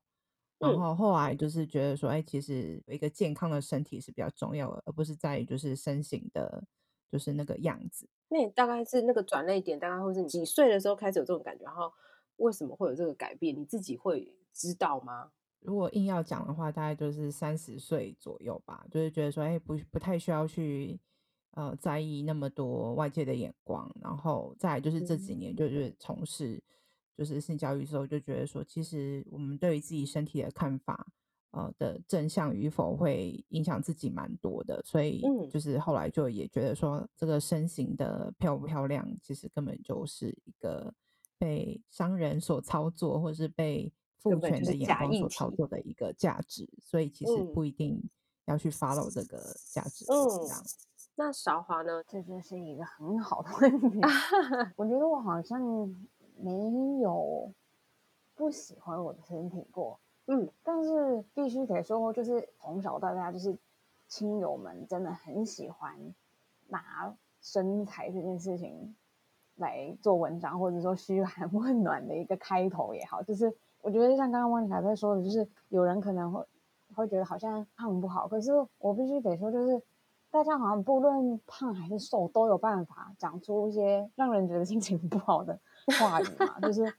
[0.58, 6.62] 嗯、然后后来就是觉得说，哎，其实有一个健康的身体是比较重要的，而不是在于就是身形的，
[7.10, 8.06] 就是那个样子。
[8.28, 11.64] 那你大概是那个转捩点，大概会是你几岁的时候开始有这种感觉？
[11.64, 11.90] 然后
[12.38, 13.54] 为什么会有这个改变？
[13.54, 15.30] 你自己会知道吗？
[15.60, 20.98] 如果硬要讲的话，大概就是三十岁左右吧，就是觉得说，哎，不不太需要去。
[21.52, 26.62] 呃，在意那么多外界的眼光，然后再来就是这几年就是从事
[27.16, 31.04] 就是性教育之后，就觉得说，其实我们对于自己身体的看法，
[31.50, 35.20] 呃的正向与否会影响自己蛮多的，所以
[35.50, 40.94] 就是后来就也觉得说，这个身形的漂不漂亮，其实根本就是一个
[41.38, 48.02] 被商人所操作，或是被父权的眼光所操作的一个价值，所以其实不一定
[48.46, 49.38] 要去 follow 这个
[49.72, 50.62] 价值，这样。
[51.14, 52.02] 那韶华呢？
[52.06, 54.00] 这就是一个很好的问题。
[54.76, 55.60] 我觉得我好像
[56.36, 56.52] 没
[57.00, 57.52] 有
[58.36, 63.58] 不喜欢我的身体过，嗯，但是必须得说，就是从小到大，就是
[64.06, 66.14] 亲友们真的很喜欢
[66.68, 68.94] 拿身材这件事情
[69.58, 73.22] 来做文章，或者说嘘寒问暖的一个开头也好。
[73.22, 76.44] 就是我觉得像刚刚莫妮卡在说的，就是有人可能会
[76.94, 79.80] 会觉得好像胖不好，可是我必须得说，就是。
[80.30, 85.58] 大家好像不论胖还是瘦，都有办法讲出一些让人觉得心情不好的
[85.98, 86.60] 话语嘛。
[86.60, 86.92] 就是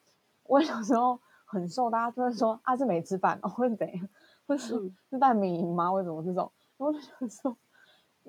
[0.45, 4.09] 我有时候很瘦，大家就会说啊，是没吃饭，哦或者怎样，
[4.47, 5.91] 或是是蛋饼赢吗？
[5.91, 6.51] 为什么这种？
[6.77, 7.55] 我就想说，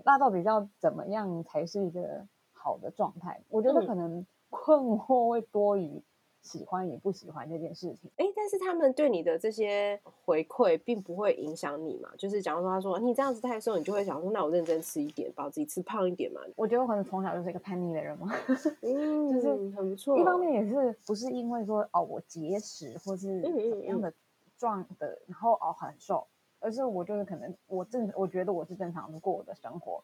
[0.04, 2.26] 那到底要怎么样才是一个
[2.62, 3.40] 好的状态？
[3.48, 6.02] 我觉得可能困惑会多于。
[6.42, 12.08] 喜欢与不喜欢这件事情，哎，但是他们对你的这些回馈并不会影响你嘛？
[12.16, 16.40] 就是假如说他说你这样子太瘦，你就会想说，那我认真吃一点，把自己吃胖一点嘛？
[16.56, 18.32] 我觉得我可能从小就是一个叛逆的人嘛，
[18.80, 20.18] 嗯，就是很不错。
[20.18, 24.10] 一方面也是不是因为说哦我节食或是怎么样的
[24.56, 26.26] 壮的，然后哦很瘦，
[26.58, 30.02] 而是我就是可能我正我觉得我是正常的过我的生活，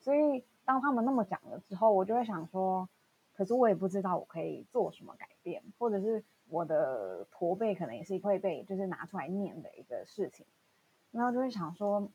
[0.00, 2.88] 所以当他们那么讲了之后，我就会想说。
[3.34, 10.44] 可是我也不知道我可以做什么改变，或者是我的驼背可能也是会被就是拿出来念的一个事情，
[11.12, 12.10] 然后就会想说，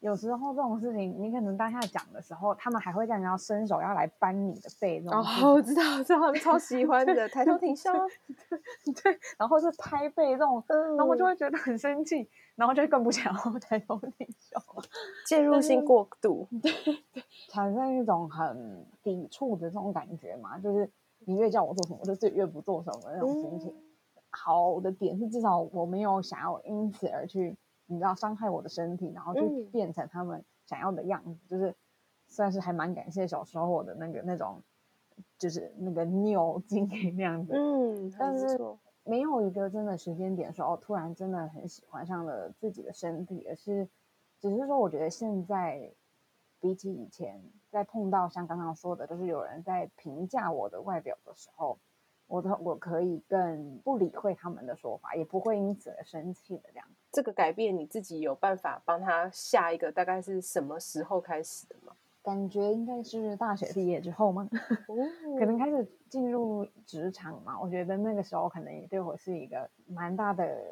[0.00, 5.18] 有时候这种事情你可能当下讲的时候，他们还会这样，然后伸手要来扳你的背这种。
[5.18, 7.90] 哦，我知道，我知道，超喜欢的，抬头挺胸，
[9.02, 14.62] 对，然后是拍背这种，然后我就会觉得很生气，然后就更不想要 抬头挺胸，
[15.24, 17.02] 介入性过度，对对。
[17.58, 20.88] 产生一种很抵触的这种感觉嘛，就是
[21.26, 23.68] 你越叫我做什么，我就自己越不做什么那种心情。
[23.70, 23.82] 嗯、
[24.30, 27.56] 好的点是，至少我没有想要因此而去，
[27.86, 29.42] 你知道伤害我的身体，然后就
[29.72, 31.30] 变成他们想要的样子。
[31.30, 31.74] 嗯、就是
[32.28, 34.62] 算是还蛮感谢小时候我的那个那种
[35.36, 37.54] 就是那个扭筋那样子。
[37.56, 38.56] 嗯，但是
[39.02, 43.88] 没有一个真的时间点说哦，突然真的很喜欢上了自己的身体，而是
[44.38, 45.92] 只是说，我觉得现在
[46.60, 51.78] 比起以前，在碰到像刚刚说的，就是有人在评价我的外表的时候。
[52.30, 56.86] 我的我可以更不理会他们的说法，也不会因此而生气的这样。
[57.10, 61.94] 这个改变你自己有办法帮他下一个大概是什么时候开始的吗？
[62.22, 64.46] 感觉应该是大学毕业之后吗？
[65.40, 67.58] 可能开始进入职场嘛。
[67.58, 70.62] 我觉得那个时候可能也对我是一个蛮大的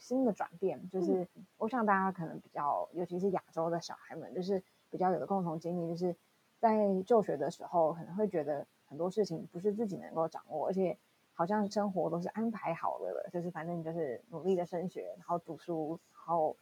[0.00, 0.90] 新的转变。
[0.90, 1.24] 就是
[1.56, 4.60] 我想大家可能比较，尤其是亚洲的小孩们，就是
[4.96, 6.16] 比较有的共同经历，就是
[6.58, 8.66] 在就学的时候可能会觉得。
[8.88, 10.96] 很多事情不是自己能够掌握，而且
[11.34, 16.56] 好像生活都是安排好了的，就是反正就是努力的升学，然后读书，然后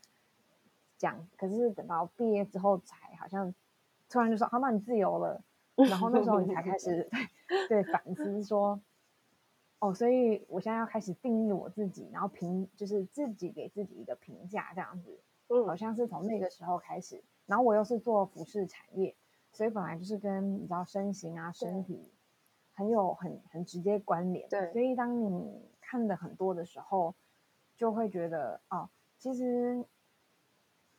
[0.97, 1.29] 讲。
[1.37, 3.55] 可是等到毕业之后，才好像
[4.09, 5.45] 突然就说：“好，那你自由了。”
[5.77, 7.07] 然后那时候你才开始
[7.69, 8.81] 对对反思说
[9.81, 17.23] ：“哦，所以我现在要开始定义我自己，然后评就是自己给自己一个评价，这样子。”嗯，好像是从那个时候开始。
[17.47, 19.15] 然后我又是做服饰产业，
[19.53, 22.11] 所以本来就是跟你知道身形啊、身体。
[22.77, 27.15] 很有很很直接关联，对，所以当你看的很多的时候，
[27.77, 29.85] 就会觉得哦，其实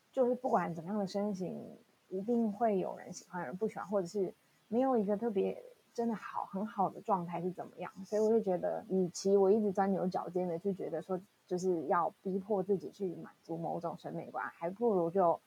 [0.10, 1.78] 就是不管怎么样的身形，
[2.08, 4.34] 一定会有人喜欢，有人不喜欢，或者是
[4.70, 5.62] 没有一个特别
[5.94, 7.92] 真的好很好的状态是怎么样。
[8.06, 15.42] 所以我就觉得，与其我一直钻牛角尖的去觉得说，就是要逼迫自己去满足某种审美观，还不如就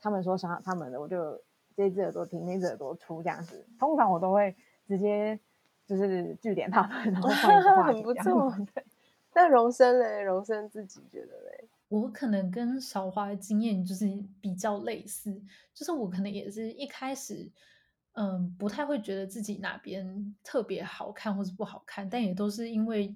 [0.00, 1.40] 他们说啥他们的，我就
[1.76, 3.66] 这只耳朵听，那只耳朵出这样子。
[3.78, 4.54] 通常我都会
[4.86, 5.38] 直接。
[5.88, 8.52] 就是据点他们，然后换一个话题， 很不错。
[8.74, 8.84] 对，
[9.34, 14.04] 那荣生嘞，荣生自己觉得嘞，我可能跟小花的经验就是
[14.40, 15.40] 比较类似，
[15.72, 17.48] 就是我可能也是一开始，
[18.14, 23.14] 嗯，不太会觉得自己哪边特别好看或是不好看，但也都是因为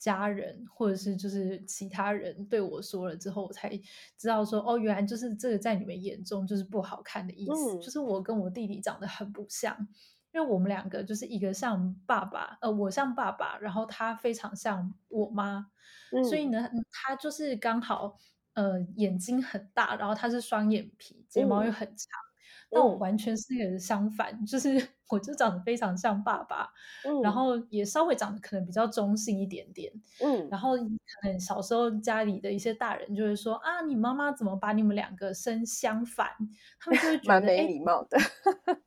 [0.00, 3.70] 家人或者是就是其他人对我说了之后，我才
[4.16, 9.86] 知道说，哦，原来就是这个在你们眼中就是不好看的意思，嗯、就是我跟我弟弟长得很不像。
[10.32, 15.66] 因为我们两个就是一个像爸爸，呃，我像爸爸，然后他非常像我妈，
[16.12, 18.16] 嗯、所以呢，他就是刚好，
[18.54, 22.29] 呃，眼睛很大，然后他是双眼皮，睫毛又很长，嗯、
[22.70, 24.68] 但我完全是一个相反，嗯、就是
[25.10, 26.68] 我就长得非常像爸爸，
[27.04, 36.28] 嗯、然后也稍微长得可能比较中性一点点，嗯，然后可能小时候家里的一些大人就会说啊，你妈妈怎么把你们两个生相反？
[36.78, 38.18] 他们就会觉得蛮没礼貌的。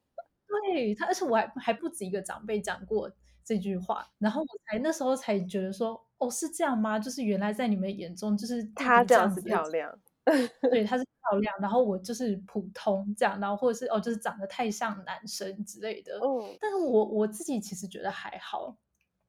[0.66, 3.12] 对他，而且我还还不止一个长辈讲过
[3.44, 6.98] 这句话，然后我才那时候才觉得说，哦，是这样吗？
[7.00, 10.00] 就是原来在你们眼中，就是他这样子漂亮，
[10.72, 16.20] 对，他是漂亮，然后我就是普通这样，然后或者是哦，就是长得太像男生之类的。
[16.24, 18.78] 嗯，但是我我自己其实觉得还好，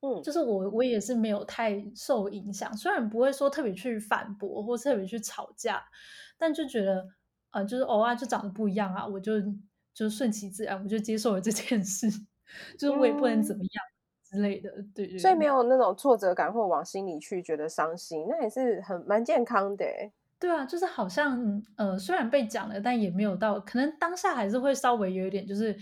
[0.01, 5.85] 嗯，就是我我也是没有太受影响，虽然不会说特别去反驳或特别去吵架，
[6.39, 7.01] 但就觉得
[7.51, 9.33] 啊、呃，就是偶尔就长得不一样啊，我就。
[9.95, 12.11] 就顺其自然，我就接受了这件事，
[12.77, 13.85] 就是我也不能怎么样
[14.29, 15.19] 之类的，嗯、对，对对。
[15.21, 19.87] 所以没有那种挫折感，或往心里去觉得伤心，那也是很蛮健康的。
[20.39, 25.77] 对啊，就是好像呃，虽然被讲了，但也没有到，可能当下还是会稍微有一点就是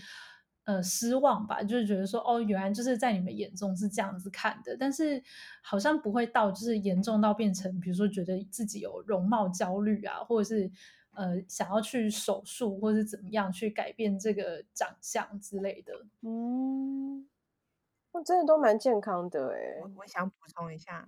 [0.65, 5.21] 呃失望吧，就是觉得说哦，原来就是在你们眼中是这样子看的，但是
[5.61, 10.71] 好像不会到就是严重到变成，比如说觉得自己有容貌焦虑啊，或者是。
[11.15, 17.29] 呃，想要去手术或是怎么样去改变这个长相之类的，嗯，
[18.11, 19.79] 我真的都蛮健康的哎。
[19.83, 21.07] 我我想补充一下，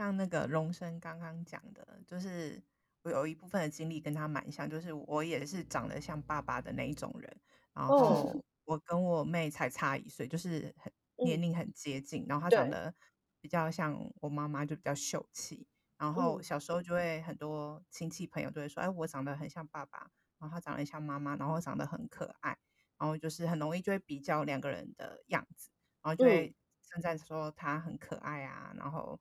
[0.00, 2.62] 像那个荣生刚刚讲的，就是
[3.02, 7.40] 我有一部分的经历跟他蛮像，就是我也是长得像爸爸的那一种人，
[7.74, 10.90] 然后我跟我妹才差一岁，就是很
[11.26, 12.94] 年龄很接近，嗯、然后她长得
[13.42, 15.68] 比较像我妈妈，就比较秀气。
[15.98, 22.56] 然后小时候就会很多亲戚朋友都会说，哎，我长得很像爸爸，然后她长得像妈妈，然后长得很可爱，
[22.96, 25.68] 然后就是很容易就会比较两个人的样子，
[26.00, 26.56] 然后就会
[26.88, 29.20] 称赞说她很可爱啊，然后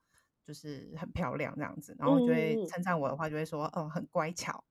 [0.50, 4.64] 就是很漂亮这样子，然后就会称赞我的话就会说，哦，很乖巧，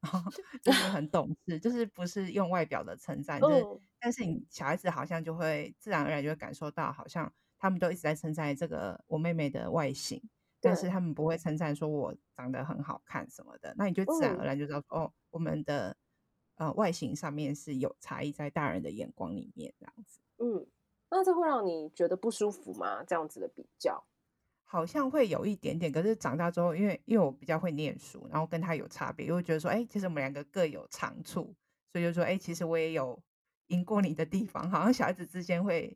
[0.00, 0.28] 然后
[0.60, 3.64] 就是很懂事，就是不是用外表的称赞，就是
[4.00, 10.20] 但是你小孩子好像就会自然而然就会感受到，好像他们都一直在称赞这个我妹妹的外形。
[10.64, 15.96] 但是他们不会称赞说我长得很好看什么的，那你就自然而然就知道说，嗯、哦，我们的
[16.54, 19.74] 呃外形上面是有差异在大人的眼光里面。
[19.80, 20.20] 这样子。
[20.38, 20.64] 嗯，
[21.10, 23.02] 那这会让你觉得不舒服吗？
[23.02, 24.04] 这样子的比较，
[24.72, 25.92] 好像会有一点点。
[25.92, 31.54] 可是长大之后，因为因为我比较会念书，然后跟他有差别，又会觉得说，哎，其实我们两个各有长处，
[31.92, 33.22] 所以就说，哎，其实我也有
[33.66, 34.70] 赢过你的地方。
[34.70, 35.94] 好像小孩子之间会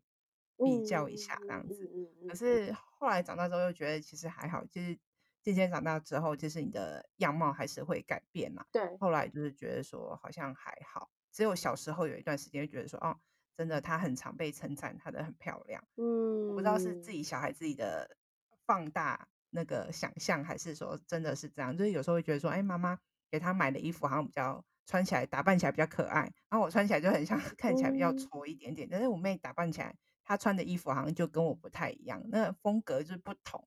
[0.58, 1.90] 比较一下这样子。
[2.28, 4.94] 可是后来长大之后又觉得其实还好，就是
[5.42, 8.62] 渐渐长大之后，其实你的样貌还是会改变嘛。
[8.70, 8.94] 对。
[8.98, 13.16] 后来就是觉得说好像还好，只有小时候有一段时间觉得说哦，
[13.56, 15.82] 真的她很常被称赞，她的很漂亮。
[15.96, 16.48] 嗯。
[16.48, 18.14] 我不知道是自己小孩自己的
[18.66, 21.76] 放大那个想象，还是说真的是这样。
[21.76, 22.98] 就是有时候会觉得说，哎，妈妈
[23.30, 24.64] 给她买的衣服好像比较。
[24.88, 28.86] 穿起来打扮起来比较可爱，然后我穿起来就很像， 看起来比较挫一点点。
[28.88, 29.92] 但是我妹打扮起来，
[30.24, 33.66] 她穿的衣服好像就跟我不太一样，那风格就是不同。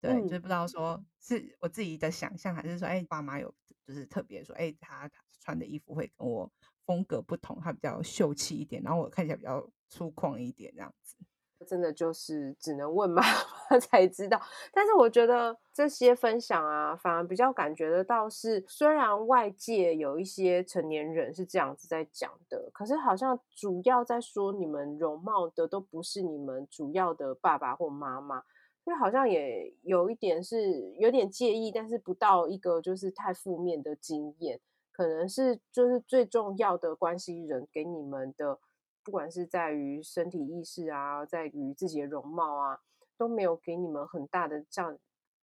[0.00, 3.52] 对，就是不知道说是我自己的想象，还是说，哎，爸妈有
[3.84, 6.48] 就是特别说，哎，她穿的衣服会跟我
[6.86, 11.16] 风格不同，她比较秀气一点，然后我看起来比较粗犷一点这样子。
[11.62, 14.40] 真的就是只能问妈妈 才知道，
[14.72, 28.42] 但是我觉得这些分享啊，反而比较感觉得到是，虽然外界有一些成年人是这样子在讲的，可是好像主要在说你们容貌的都不是你们主要的爸爸或妈妈，
[28.84, 34.60] 因为好像也有一点是有点介意，但是不到一个就是太负面的经验，
[34.92, 38.58] 可能是就是最重要的关系人给你们的。
[39.04, 42.78] 不管是在于身体意识啊，在于自己的容貌啊，
[43.16, 44.98] 都没有给你们很大的像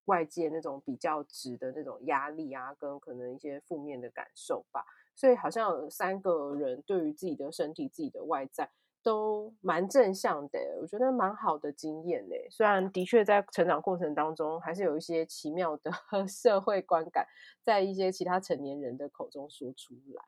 [0.06, 4.86] 外界那种比较值的那种压力啊，跟可能一些负面的感受吧。
[5.16, 8.70] 所以好像有三个人对于自己的身体、自己的外在
[9.02, 12.36] 都蛮正向的，我觉得蛮好的经验呢。
[12.52, 15.92] 虽然的确在成长过程当中，还是有一些奇妙的
[16.28, 17.26] 社会观感，
[17.64, 20.24] 在一些其他成年人的口中说出来。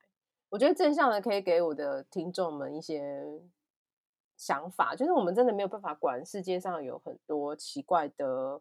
[0.49, 3.39] 我觉得正向的可以给我的听众们一些
[4.35, 8.59] 想法，就是我们真的没有办法管世界上有很多奇怪的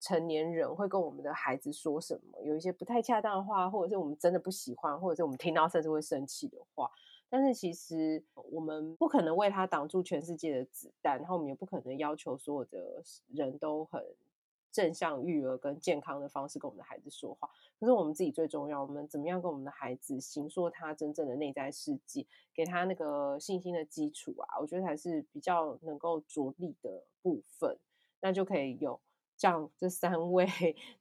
[0.00, 6.90] 成年人会跟我们的孩子说什么，有一些不太恰当的话，或者是我们真的不喜欢，或者是我们听到甚至会生气的话。
[7.28, 14.00] 但是其实我们不可能为他挡住全世界的子弹，然后我们也不可能要求所有的人都很。
[14.74, 17.48] 正向育儿跟健康的方式跟我们的孩子说话，
[17.78, 18.82] 可是我们自己最重要。
[18.82, 24.58] 我们怎么样跟我们的孩子形塑他真正的内在世界，给他那个信心的基础啊？
[24.58, 27.78] 我觉得才是比较能够着力的部分。
[28.20, 29.00] 那就可以有
[29.36, 30.44] 这样这三位，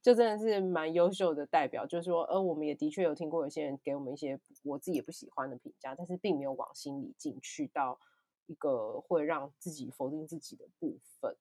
[0.03, 1.83] 就真的是蛮优秀的代表。
[1.87, 7.99] 就是说，呃，我们也的确有听过有些人给我们一些我自己也不喜欢的评价，但是并没有往心里进去到
[8.45, 11.35] 一个会让自己否定自己的部分。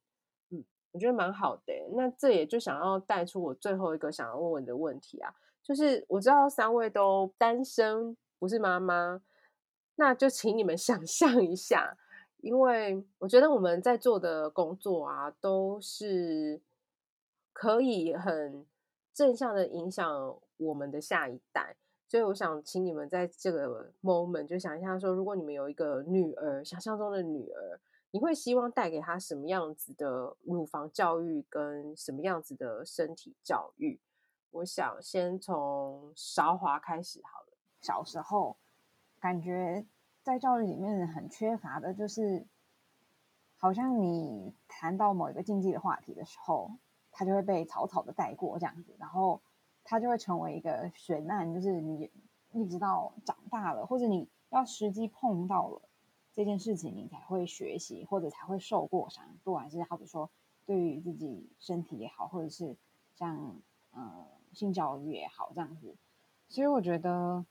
[0.92, 9.22] 我觉得蛮好的，那这也就想要带出我最后一个想要问问的问题啊，就是我知道三位都单身，不是妈妈，
[9.96, 11.96] 那就请你们 想象一下，
[12.42, 16.60] 因为我觉得我们在做的工作啊，都是
[17.54, 18.66] 可以很
[19.14, 21.74] 正向的影响我们的下一代，
[22.06, 27.80] 所以我想请你们在这个 moment 就想一下说，如果你们有一个女儿，想象中的女儿。
[28.14, 33.98] 你会希望带给他什么样子的乳房教育跟什么样子的身体教育？
[34.50, 37.56] 我想先从韶华开始好了。
[37.80, 38.58] 小时候
[39.18, 39.86] 感觉
[40.22, 42.46] 在教育里面很缺乏的就是，
[43.56, 46.70] 好像你谈到某一个禁忌的话题的时候，
[47.10, 49.40] 他就会被草草的带过这样子，然后
[49.84, 52.10] 他就会成为一个悬案，就是你
[52.52, 55.80] 一直到长大了，或者你要实际碰到了。
[56.34, 60.30] 这件事情你才会学习，或者才会受过伤，不管是好比说
[60.64, 62.74] 对于自己身体也好，或者是
[63.14, 63.60] 像
[63.90, 65.94] 呃性教育也好这样子。
[66.48, 67.44] 所以我觉得，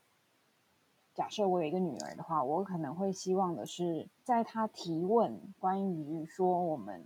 [1.14, 7.06] 假设我有一个女儿的话，我可能会希望的是，在她提问关于说我们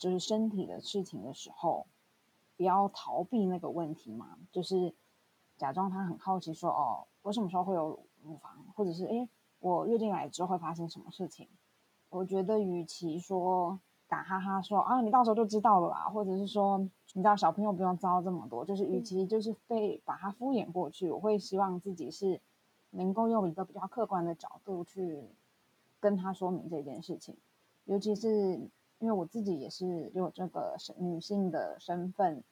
[0.00, 1.86] 就是身体的事情的时候，
[2.56, 4.92] 不要逃避那个问题嘛，就是
[5.56, 9.28] 假装她很好奇说哦，我什么时候会有乳房，或者是诶。
[9.64, 11.48] 我月经来之后会发生什么事情？
[12.10, 16.76] 我觉得，与其说打哈哈说啊，你到时候就知道了啦，或者是说，
[17.14, 22.42] 你知道小朋友不用遭这么多，就是与其就是被把它敷衍过去，我会希望自己是
[22.90, 25.30] 能够用一个比较客观的角度去
[25.98, 27.34] 跟他说明这件事情。
[27.86, 28.28] 尤其是
[28.98, 32.44] 因为我自己也是有这个女性的身份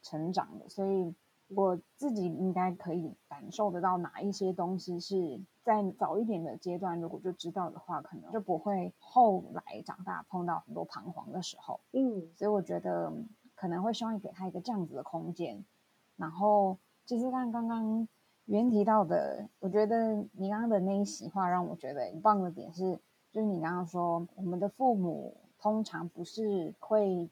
[0.00, 1.14] 成长的，所以。
[1.48, 11.80] 我自己应该可以感受得到哪一些东西是在早一点的阶段，如果就知道的话，可能就不会后来长大碰到很多彷徨的时候。
[11.92, 13.12] 嗯，所以我觉得
[13.54, 15.64] 可能会希望给他一个这样子的空间。
[16.16, 18.08] 然后，其实像刚刚
[18.46, 22.98] 原提到的，我觉得你刚刚的那一席话让我觉得很棒的点是，
[23.30, 27.28] 就是你刚刚说我们的父母通常不是会。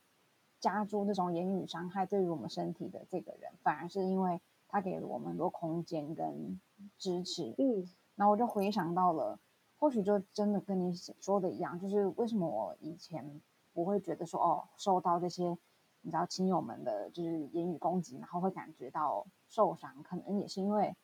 [0.63, 6.61] 加诸这种言语伤害对于我们身体的这个人，反而是因为他给了我们很多空间跟
[6.97, 7.53] 支持。
[7.59, 7.85] 嗯，
[8.15, 9.39] 然后我就回想到了
[9.77, 13.41] 或许就真的跟你说的一样，就是为什么我以前
[13.73, 15.59] 不会觉得说哦，受到这些
[16.03, 20.95] 你知道亲友们的就是言语攻击，然后会感觉到受伤，可能也是因为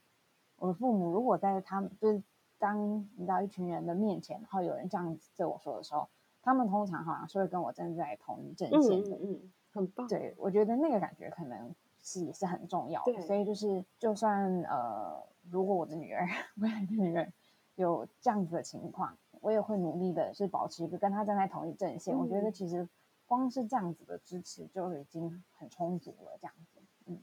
[0.57, 2.23] 我的父母如果在他们就是
[2.59, 6.09] 当你知道一群人的面前，然后有人这样子对我说的时候，
[6.49, 10.09] 他们通常好像是会跟我站在同一阵线的，嗯，嗯，很棒。
[10.09, 16.27] 对，我觉得那个感觉可能是也是很重要的，所以就是就算呃，如果我的女儿
[16.57, 17.31] 未来的女儿。
[17.77, 22.13] 有这样子的情况，我也会努力的，是保持一个跟她站在同一阵线。
[22.13, 22.89] 嗯、我觉得其实
[23.25, 26.37] 光是这样子的支持就已经很充足了。
[26.41, 27.21] 这样子，嗯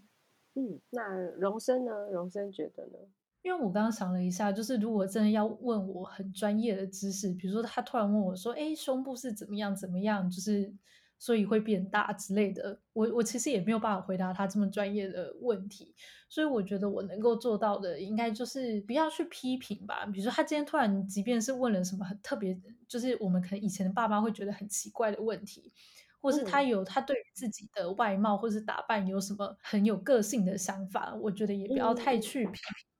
[0.54, 0.80] 嗯。
[0.92, 2.10] 那荣生呢？
[2.10, 2.98] 荣生觉得呢？
[3.46, 9.76] 因为我刚刚想了一下，就是如果真的要问我很专业的知识，比如说他突然问我说：“哎，胸部是怎么样？
[9.76, 10.74] 怎么样？”就是。
[11.18, 15.96] 所以会变大之类的，我我其实也没有办法回答他这么专业的问题，
[16.28, 20.06] 所以我觉得我能够做到的，应该就是不要去批评吧。
[20.08, 25.72] 比如说他今天突然，即便是问了什么很特别，就是我们可能以前的爸妈会觉得很奇怪的问题，
[26.20, 32.95] 或是他有他对于自己的外貌或是打扮有什么很有个性的想法，我觉得也不要太去批评他。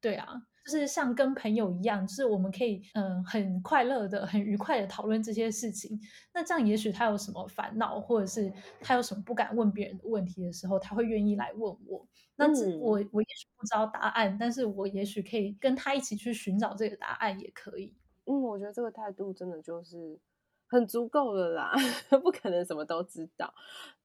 [0.00, 0.42] 对啊。
[0.62, 5.98] 就是像跟朋友一样，就是我们可以嗯很快乐的、很愉快的讨论这些事情。
[6.34, 12.06] 那这样，也许他有什么烦恼，或者是他有什么不敢问别人的问题的时候，他会愿意来问我。
[12.36, 12.46] 那
[12.78, 17.96] 我我也许不知道答案，但是我也许可以跟他一起去寻找这个答案，也可以。
[18.26, 20.20] 嗯，我觉得这个态度真的就是
[20.68, 21.72] 很足够了啦，
[22.22, 23.52] 不可能什么都知道。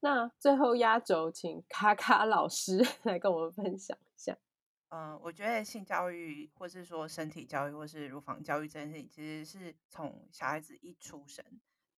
[0.00, 3.96] 那最后压轴，请卡卡老师 来跟我们分享。
[4.90, 11.44] 嗯，我觉得性教育，或是说身体教育，或是乳房教育这件事情，其实是从小孩子一出生，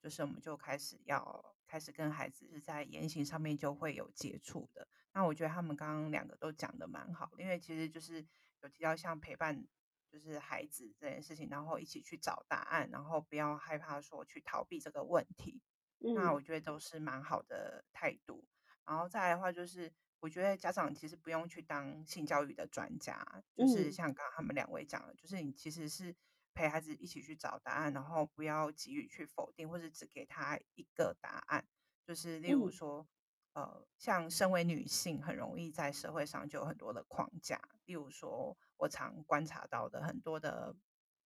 [0.00, 4.88] 就是我们就开始要开始跟孩子是在言行上面就会有接触的。
[5.12, 8.26] 那我觉得他们刚刚两个都讲的蛮好，因为其实就是
[8.62, 9.66] 有提到像陪伴，
[10.10, 15.60] 就是孩子这件事情，然后一起去找答案，然后不要害怕说去逃避这个问题。
[15.98, 18.46] 嗯，那我觉得都是蛮好的态度。
[18.86, 19.92] 然后再来的话就是。
[20.20, 23.24] 我觉得家长其实不用去当性教育的专家，
[23.56, 26.14] 就是像刚刚他们两位讲的，就是你其实是
[26.54, 31.64] 陪孩子一起去找答案，然后不要急于去否定，或者只给他一个答案。
[32.04, 33.06] 就是例如说，
[33.52, 37.60] 呃，像身为女性，很容易在社会上就有很多的框架。
[37.84, 40.74] 例如说，我常观察到的很多的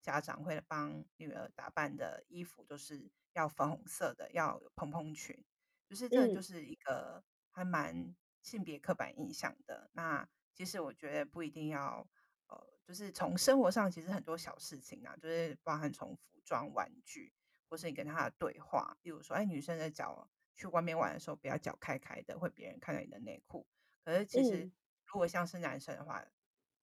[0.03, 5.43] 家长会帮女儿打扮的衣服都是要粉红色的，要有蓬蓬裙，
[5.89, 8.15] 就是这就是一个还蛮。
[8.43, 12.07] 性别刻板印象的，那其实我觉得不一定要，
[12.49, 17.33] 呃，就是从生活上其实很多小事情啊，就是包含从服装、玩具，
[17.69, 23.67] 或是你跟他的对话，例如说，哎，女生的脚去外面玩的时候不要脚开开的，会别人看到你的内裤。
[24.05, 24.71] 可是其实
[25.07, 26.23] 如果像是男生的话，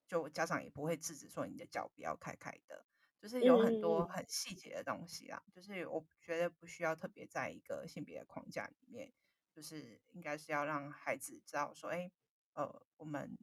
[0.07, 2.85] 就家长也不会制止说你的脚不要开开的，
[3.21, 9.13] 就是有很多很细节的东西啦，就是我觉得不需要特别在一个性别的框架里面。
[9.59, 12.09] 就是应该是要让孩子知道说，哎，
[12.53, 13.37] 呃，我们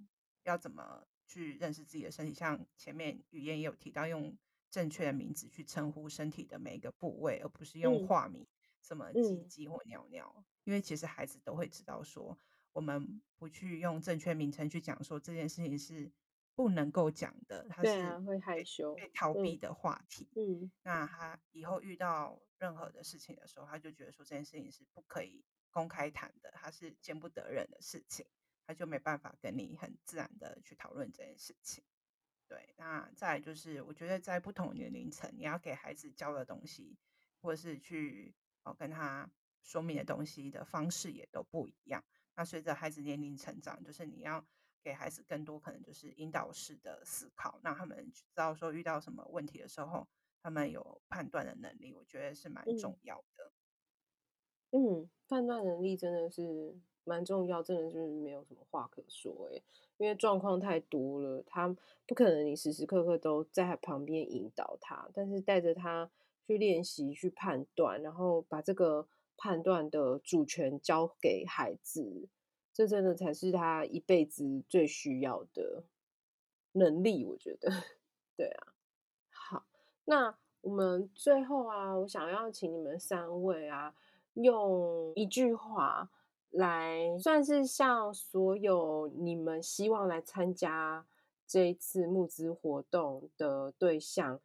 [0.45, 2.33] 要怎么去认识自己的身体？
[2.33, 4.35] 像前面语言也有提到，用
[4.71, 8.47] 正确的名字去称呼身体的每一个部位，而不是用化名，
[8.81, 10.33] 什么鸡鸡或尿尿。
[10.39, 12.39] 嗯、因为其实孩子都会知道说，
[12.73, 16.11] 我们不去用正确名称去讲说这件事情是
[16.55, 20.31] 不能够讲的，他是会害羞、被逃避的话题。
[20.35, 25.45] 嗯，嗯，那他以后遇到任何的事情的时候，他就觉得说这件事情是不可以。
[25.77, 28.27] 公开谈的，他是见不得人的事情，
[28.67, 31.85] 他就没办法跟你很自然的去讨论这件事情。
[32.49, 36.97] 对，那再来就是，我觉得在不同年龄层，你要给孩子教的东西，
[37.43, 42.03] 或者是去哦跟他说明的东西的方式也都不一样。
[42.35, 44.43] 那随着孩子年龄成长，就是你要
[44.83, 50.09] 给孩子更多可能就是引导式的思考，让他们知道说遇到什么问题的时候，
[50.41, 53.53] 他们有判断的能力，我觉得是蛮重要的。
[54.73, 59.63] 嗯，判断能力真的是蛮重要，真的就是没有什么话可说诶，
[59.97, 61.75] 因为状况太多了，他
[62.07, 66.11] 不可能你时时刻刻都在旁边引导他，但是带着他
[66.47, 69.07] 去练习、去判断，然后把这个
[69.37, 72.29] 判断的主权交给孩子，
[72.73, 75.85] 这真的才是他一辈子最需要的
[76.73, 77.71] 能力，我觉得。
[78.37, 78.75] 对啊，
[79.31, 79.65] 好，
[80.05, 83.95] 那我们最后啊，我想要请你们三位啊。
[84.37, 86.11] 用一句话
[86.51, 91.07] 来算是向所有你们希望来参加
[91.47, 94.41] 这一次募资活动的对象，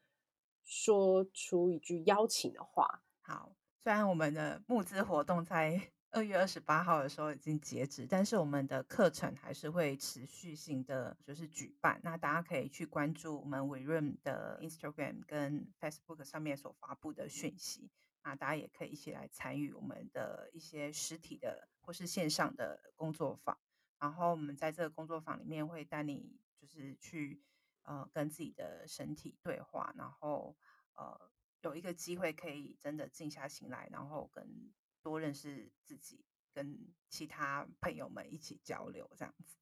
[0.63, 3.03] 说出一句邀请的话。
[3.21, 5.79] 好，虽然我们的募资活动在
[6.11, 12.01] 二月二十八号的时候已经截止，但是我们的课程还是会持续性的就是举办。
[12.03, 17.89] 那大家可以去关注我们 WeRoom 的 Instagram 跟 Facebook 上面所发布的讯息。
[18.23, 23.57] 那大家也可以一起来参与我们的一些实体的或是线上的工作坊。
[23.99, 27.41] 然后我们在这个工作坊里面会带你就是去
[27.83, 30.55] 呃跟自己的身体对话，然后
[30.95, 31.29] 呃
[31.61, 34.71] 有一个机会可以真的静下心来，然后跟
[35.03, 39.55] 多认识自己，跟其他朋友们一起交流这样子。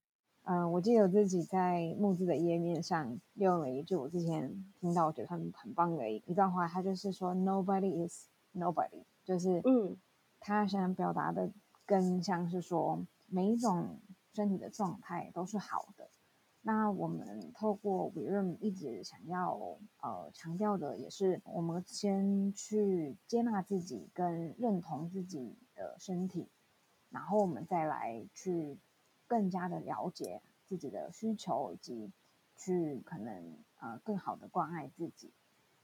[0.44, 9.98] 嗯、我记得我自己在募资的页面上用了一句我之前听到我觉得很很棒的一一段话，它就是说 “Nobody is nobody”，就是嗯，
[10.40, 11.52] 他想表达的
[11.86, 14.00] 更像是说每一种
[14.34, 16.10] 身体的状态都是好的。
[16.62, 19.58] 那我们透过 WeRoom 一直想要
[20.02, 26.50] 呃强调的，也是我们先去接纳自己跟认同自己的身体，
[27.10, 28.78] 然后我们再来去
[29.26, 32.12] 更加的了解自己的需求，以及
[32.58, 35.32] 去可能呃更好的关爱自己。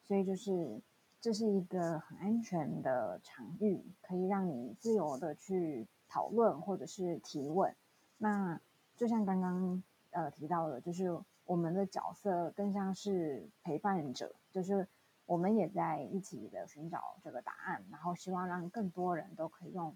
[0.04, 0.82] 所以就是
[1.22, 7.76] 这是一个很安全的场域，可以让你自由的去讨论或者是提问。
[8.18, 8.60] 那
[8.96, 9.84] 就像刚刚。
[10.12, 14.88] 呃，提到的，就是我们的角色更像是陪伴者，就是
[15.26, 19.94] 我们也在一起的寻找这个答案，然后希望让更多人都可以用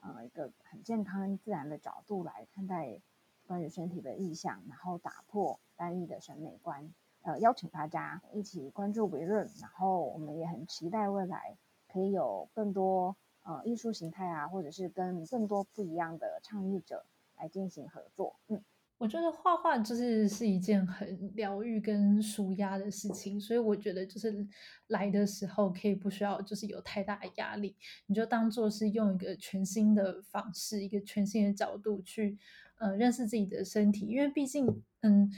[0.00, 2.98] 呃一个很健康自然的角度来看待
[3.46, 6.90] 关于身体的意向，然后打破单一的审美观。
[7.22, 11.56] 呃，邀请大家一起关注维润然后我们也很期待未来
[11.92, 17.04] 可以有更多呃艺术形态啊，或者是跟更多不一样的倡议者
[17.36, 18.36] 来进行合作。
[18.48, 18.62] 嗯。
[19.00, 24.44] 我觉得画画就是是一件很疗愈跟舒压的事情，所以我觉得就是
[24.88, 32.36] 来的时候可以不需要就是有太大的压力，你就当做是用一个全新的方式，一个全新的角度去
[32.78, 34.66] 呃认识自己的身体，因为毕竟
[35.02, 35.30] 嗯，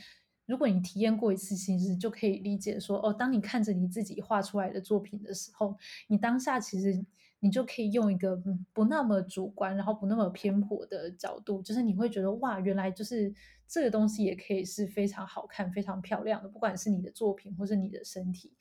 [0.50, 5.78] 如果你体验过一次，其实就可以理解说哦，当你看着你自己画出来的作品的时候，
[6.08, 7.06] 你当下其实。
[7.42, 8.36] 你就可以用一个
[8.70, 13.32] 不那么主观，然后不那么偏颇的角度，就是你会觉得哇，原来就是
[13.66, 18.52] 这个东西也可以是非常好看、非常漂亮的，不管是你的作品或是你的身体。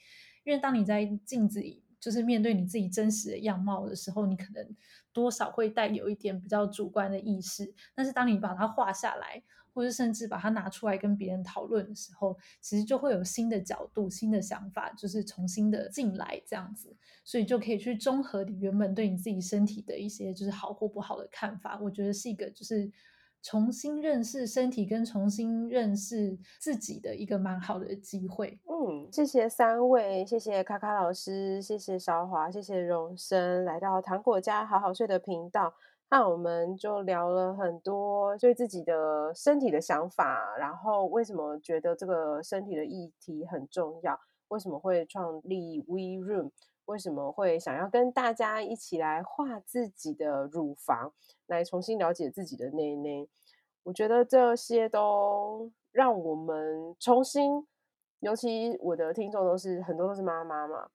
[0.46, 4.66] 因为当你在镜子里，就是面对你自己真实的样貌的时候，你可能
[5.12, 9.44] 多少会带有一点比较主观的意识，但是当你把它画下来，
[9.80, 21.80] 或者甚至把它拿出来跟别人讨论的时候，其实就会有新的角度、新的想法，就是重新的进来这样子，所以就可以去综合你原本对你自己身体的一些就是好或不好的看法。
[21.82, 22.92] 我觉得是一个就是
[23.42, 28.60] 重新认识身体跟重新认识自己的一个蛮好的机会。
[28.66, 35.74] 嗯，谢谢三位，谢谢卡卡老师，谢谢韶华，谢谢荣生，来到糖果家好好睡的频道。
[36.12, 44.20] 那我们就聊了很多对自己的身体的想法，然后为什么觉得这个身体的议题很重要？
[44.48, 46.50] 为什么会创立 WeRoom？
[46.86, 51.14] 为什么会想要跟大家一起来画自己的乳房，
[51.46, 53.30] 来重新了解自己的内内？
[53.84, 57.68] 我觉得这些都让我们重新，
[58.22, 60.90] 尤其我的听众都是很多都是妈妈嘛，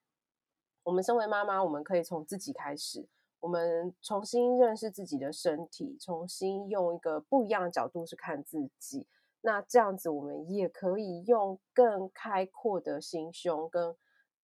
[0.83, 3.07] 我们身为妈妈，我们可以从自己开始。
[3.45, 9.07] 我们重新认识自己的身体，重新用一个不一样的角度去看自己。
[9.43, 13.95] 那这样子，我们也可以用更开阔的心胸，跟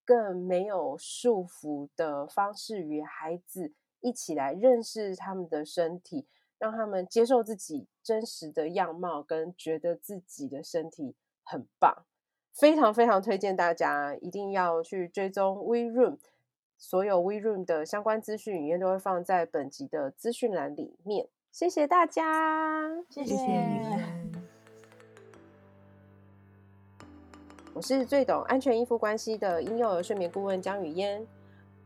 [0.03, 3.71] 更没有束缚的方式，与孩子
[4.01, 6.27] 一起来认识他们的身体，
[6.57, 12.03] 让他们接受自己真实的样貌，跟觉得自己的身体很棒。
[12.51, 16.17] 非常非常推荐大家一定要去追踪 WeRoom。
[16.79, 21.27] 所有 WeRoom 的相关资讯，也都会放在本集的资讯栏里面。
[21.51, 23.35] 谢谢大家，谢谢。
[27.73, 31.27] 我是最懂安全依附关系的婴幼儿睡眠顾问江雨嫣。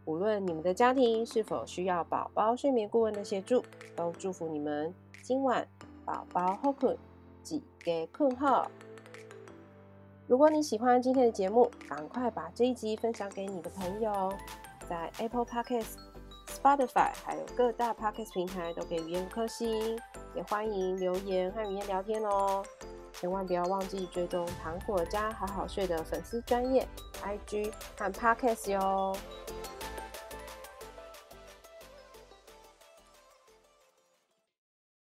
[0.06, 3.64] 无论你们的家庭是否需要宝宝睡眠顾问的协助，
[3.96, 5.68] 都祝福你们今晚
[6.06, 6.96] 宝宝好困，
[7.42, 8.70] 几个困号。
[10.28, 14.32] 如果你喜欢今天的节目，赶快把这一集分享给你的朋友。
[14.90, 15.96] 在 Apple Podcast、
[16.48, 20.00] Spotify 还有各大 Podcast 平台都给语言五颗星，
[20.36, 22.64] 也欢迎留言和语言聊天哦。
[23.14, 26.88] 千万不要忘记追踪糖果家好好睡的粉丝专业
[27.24, 29.16] IG 和 Podcast 哟。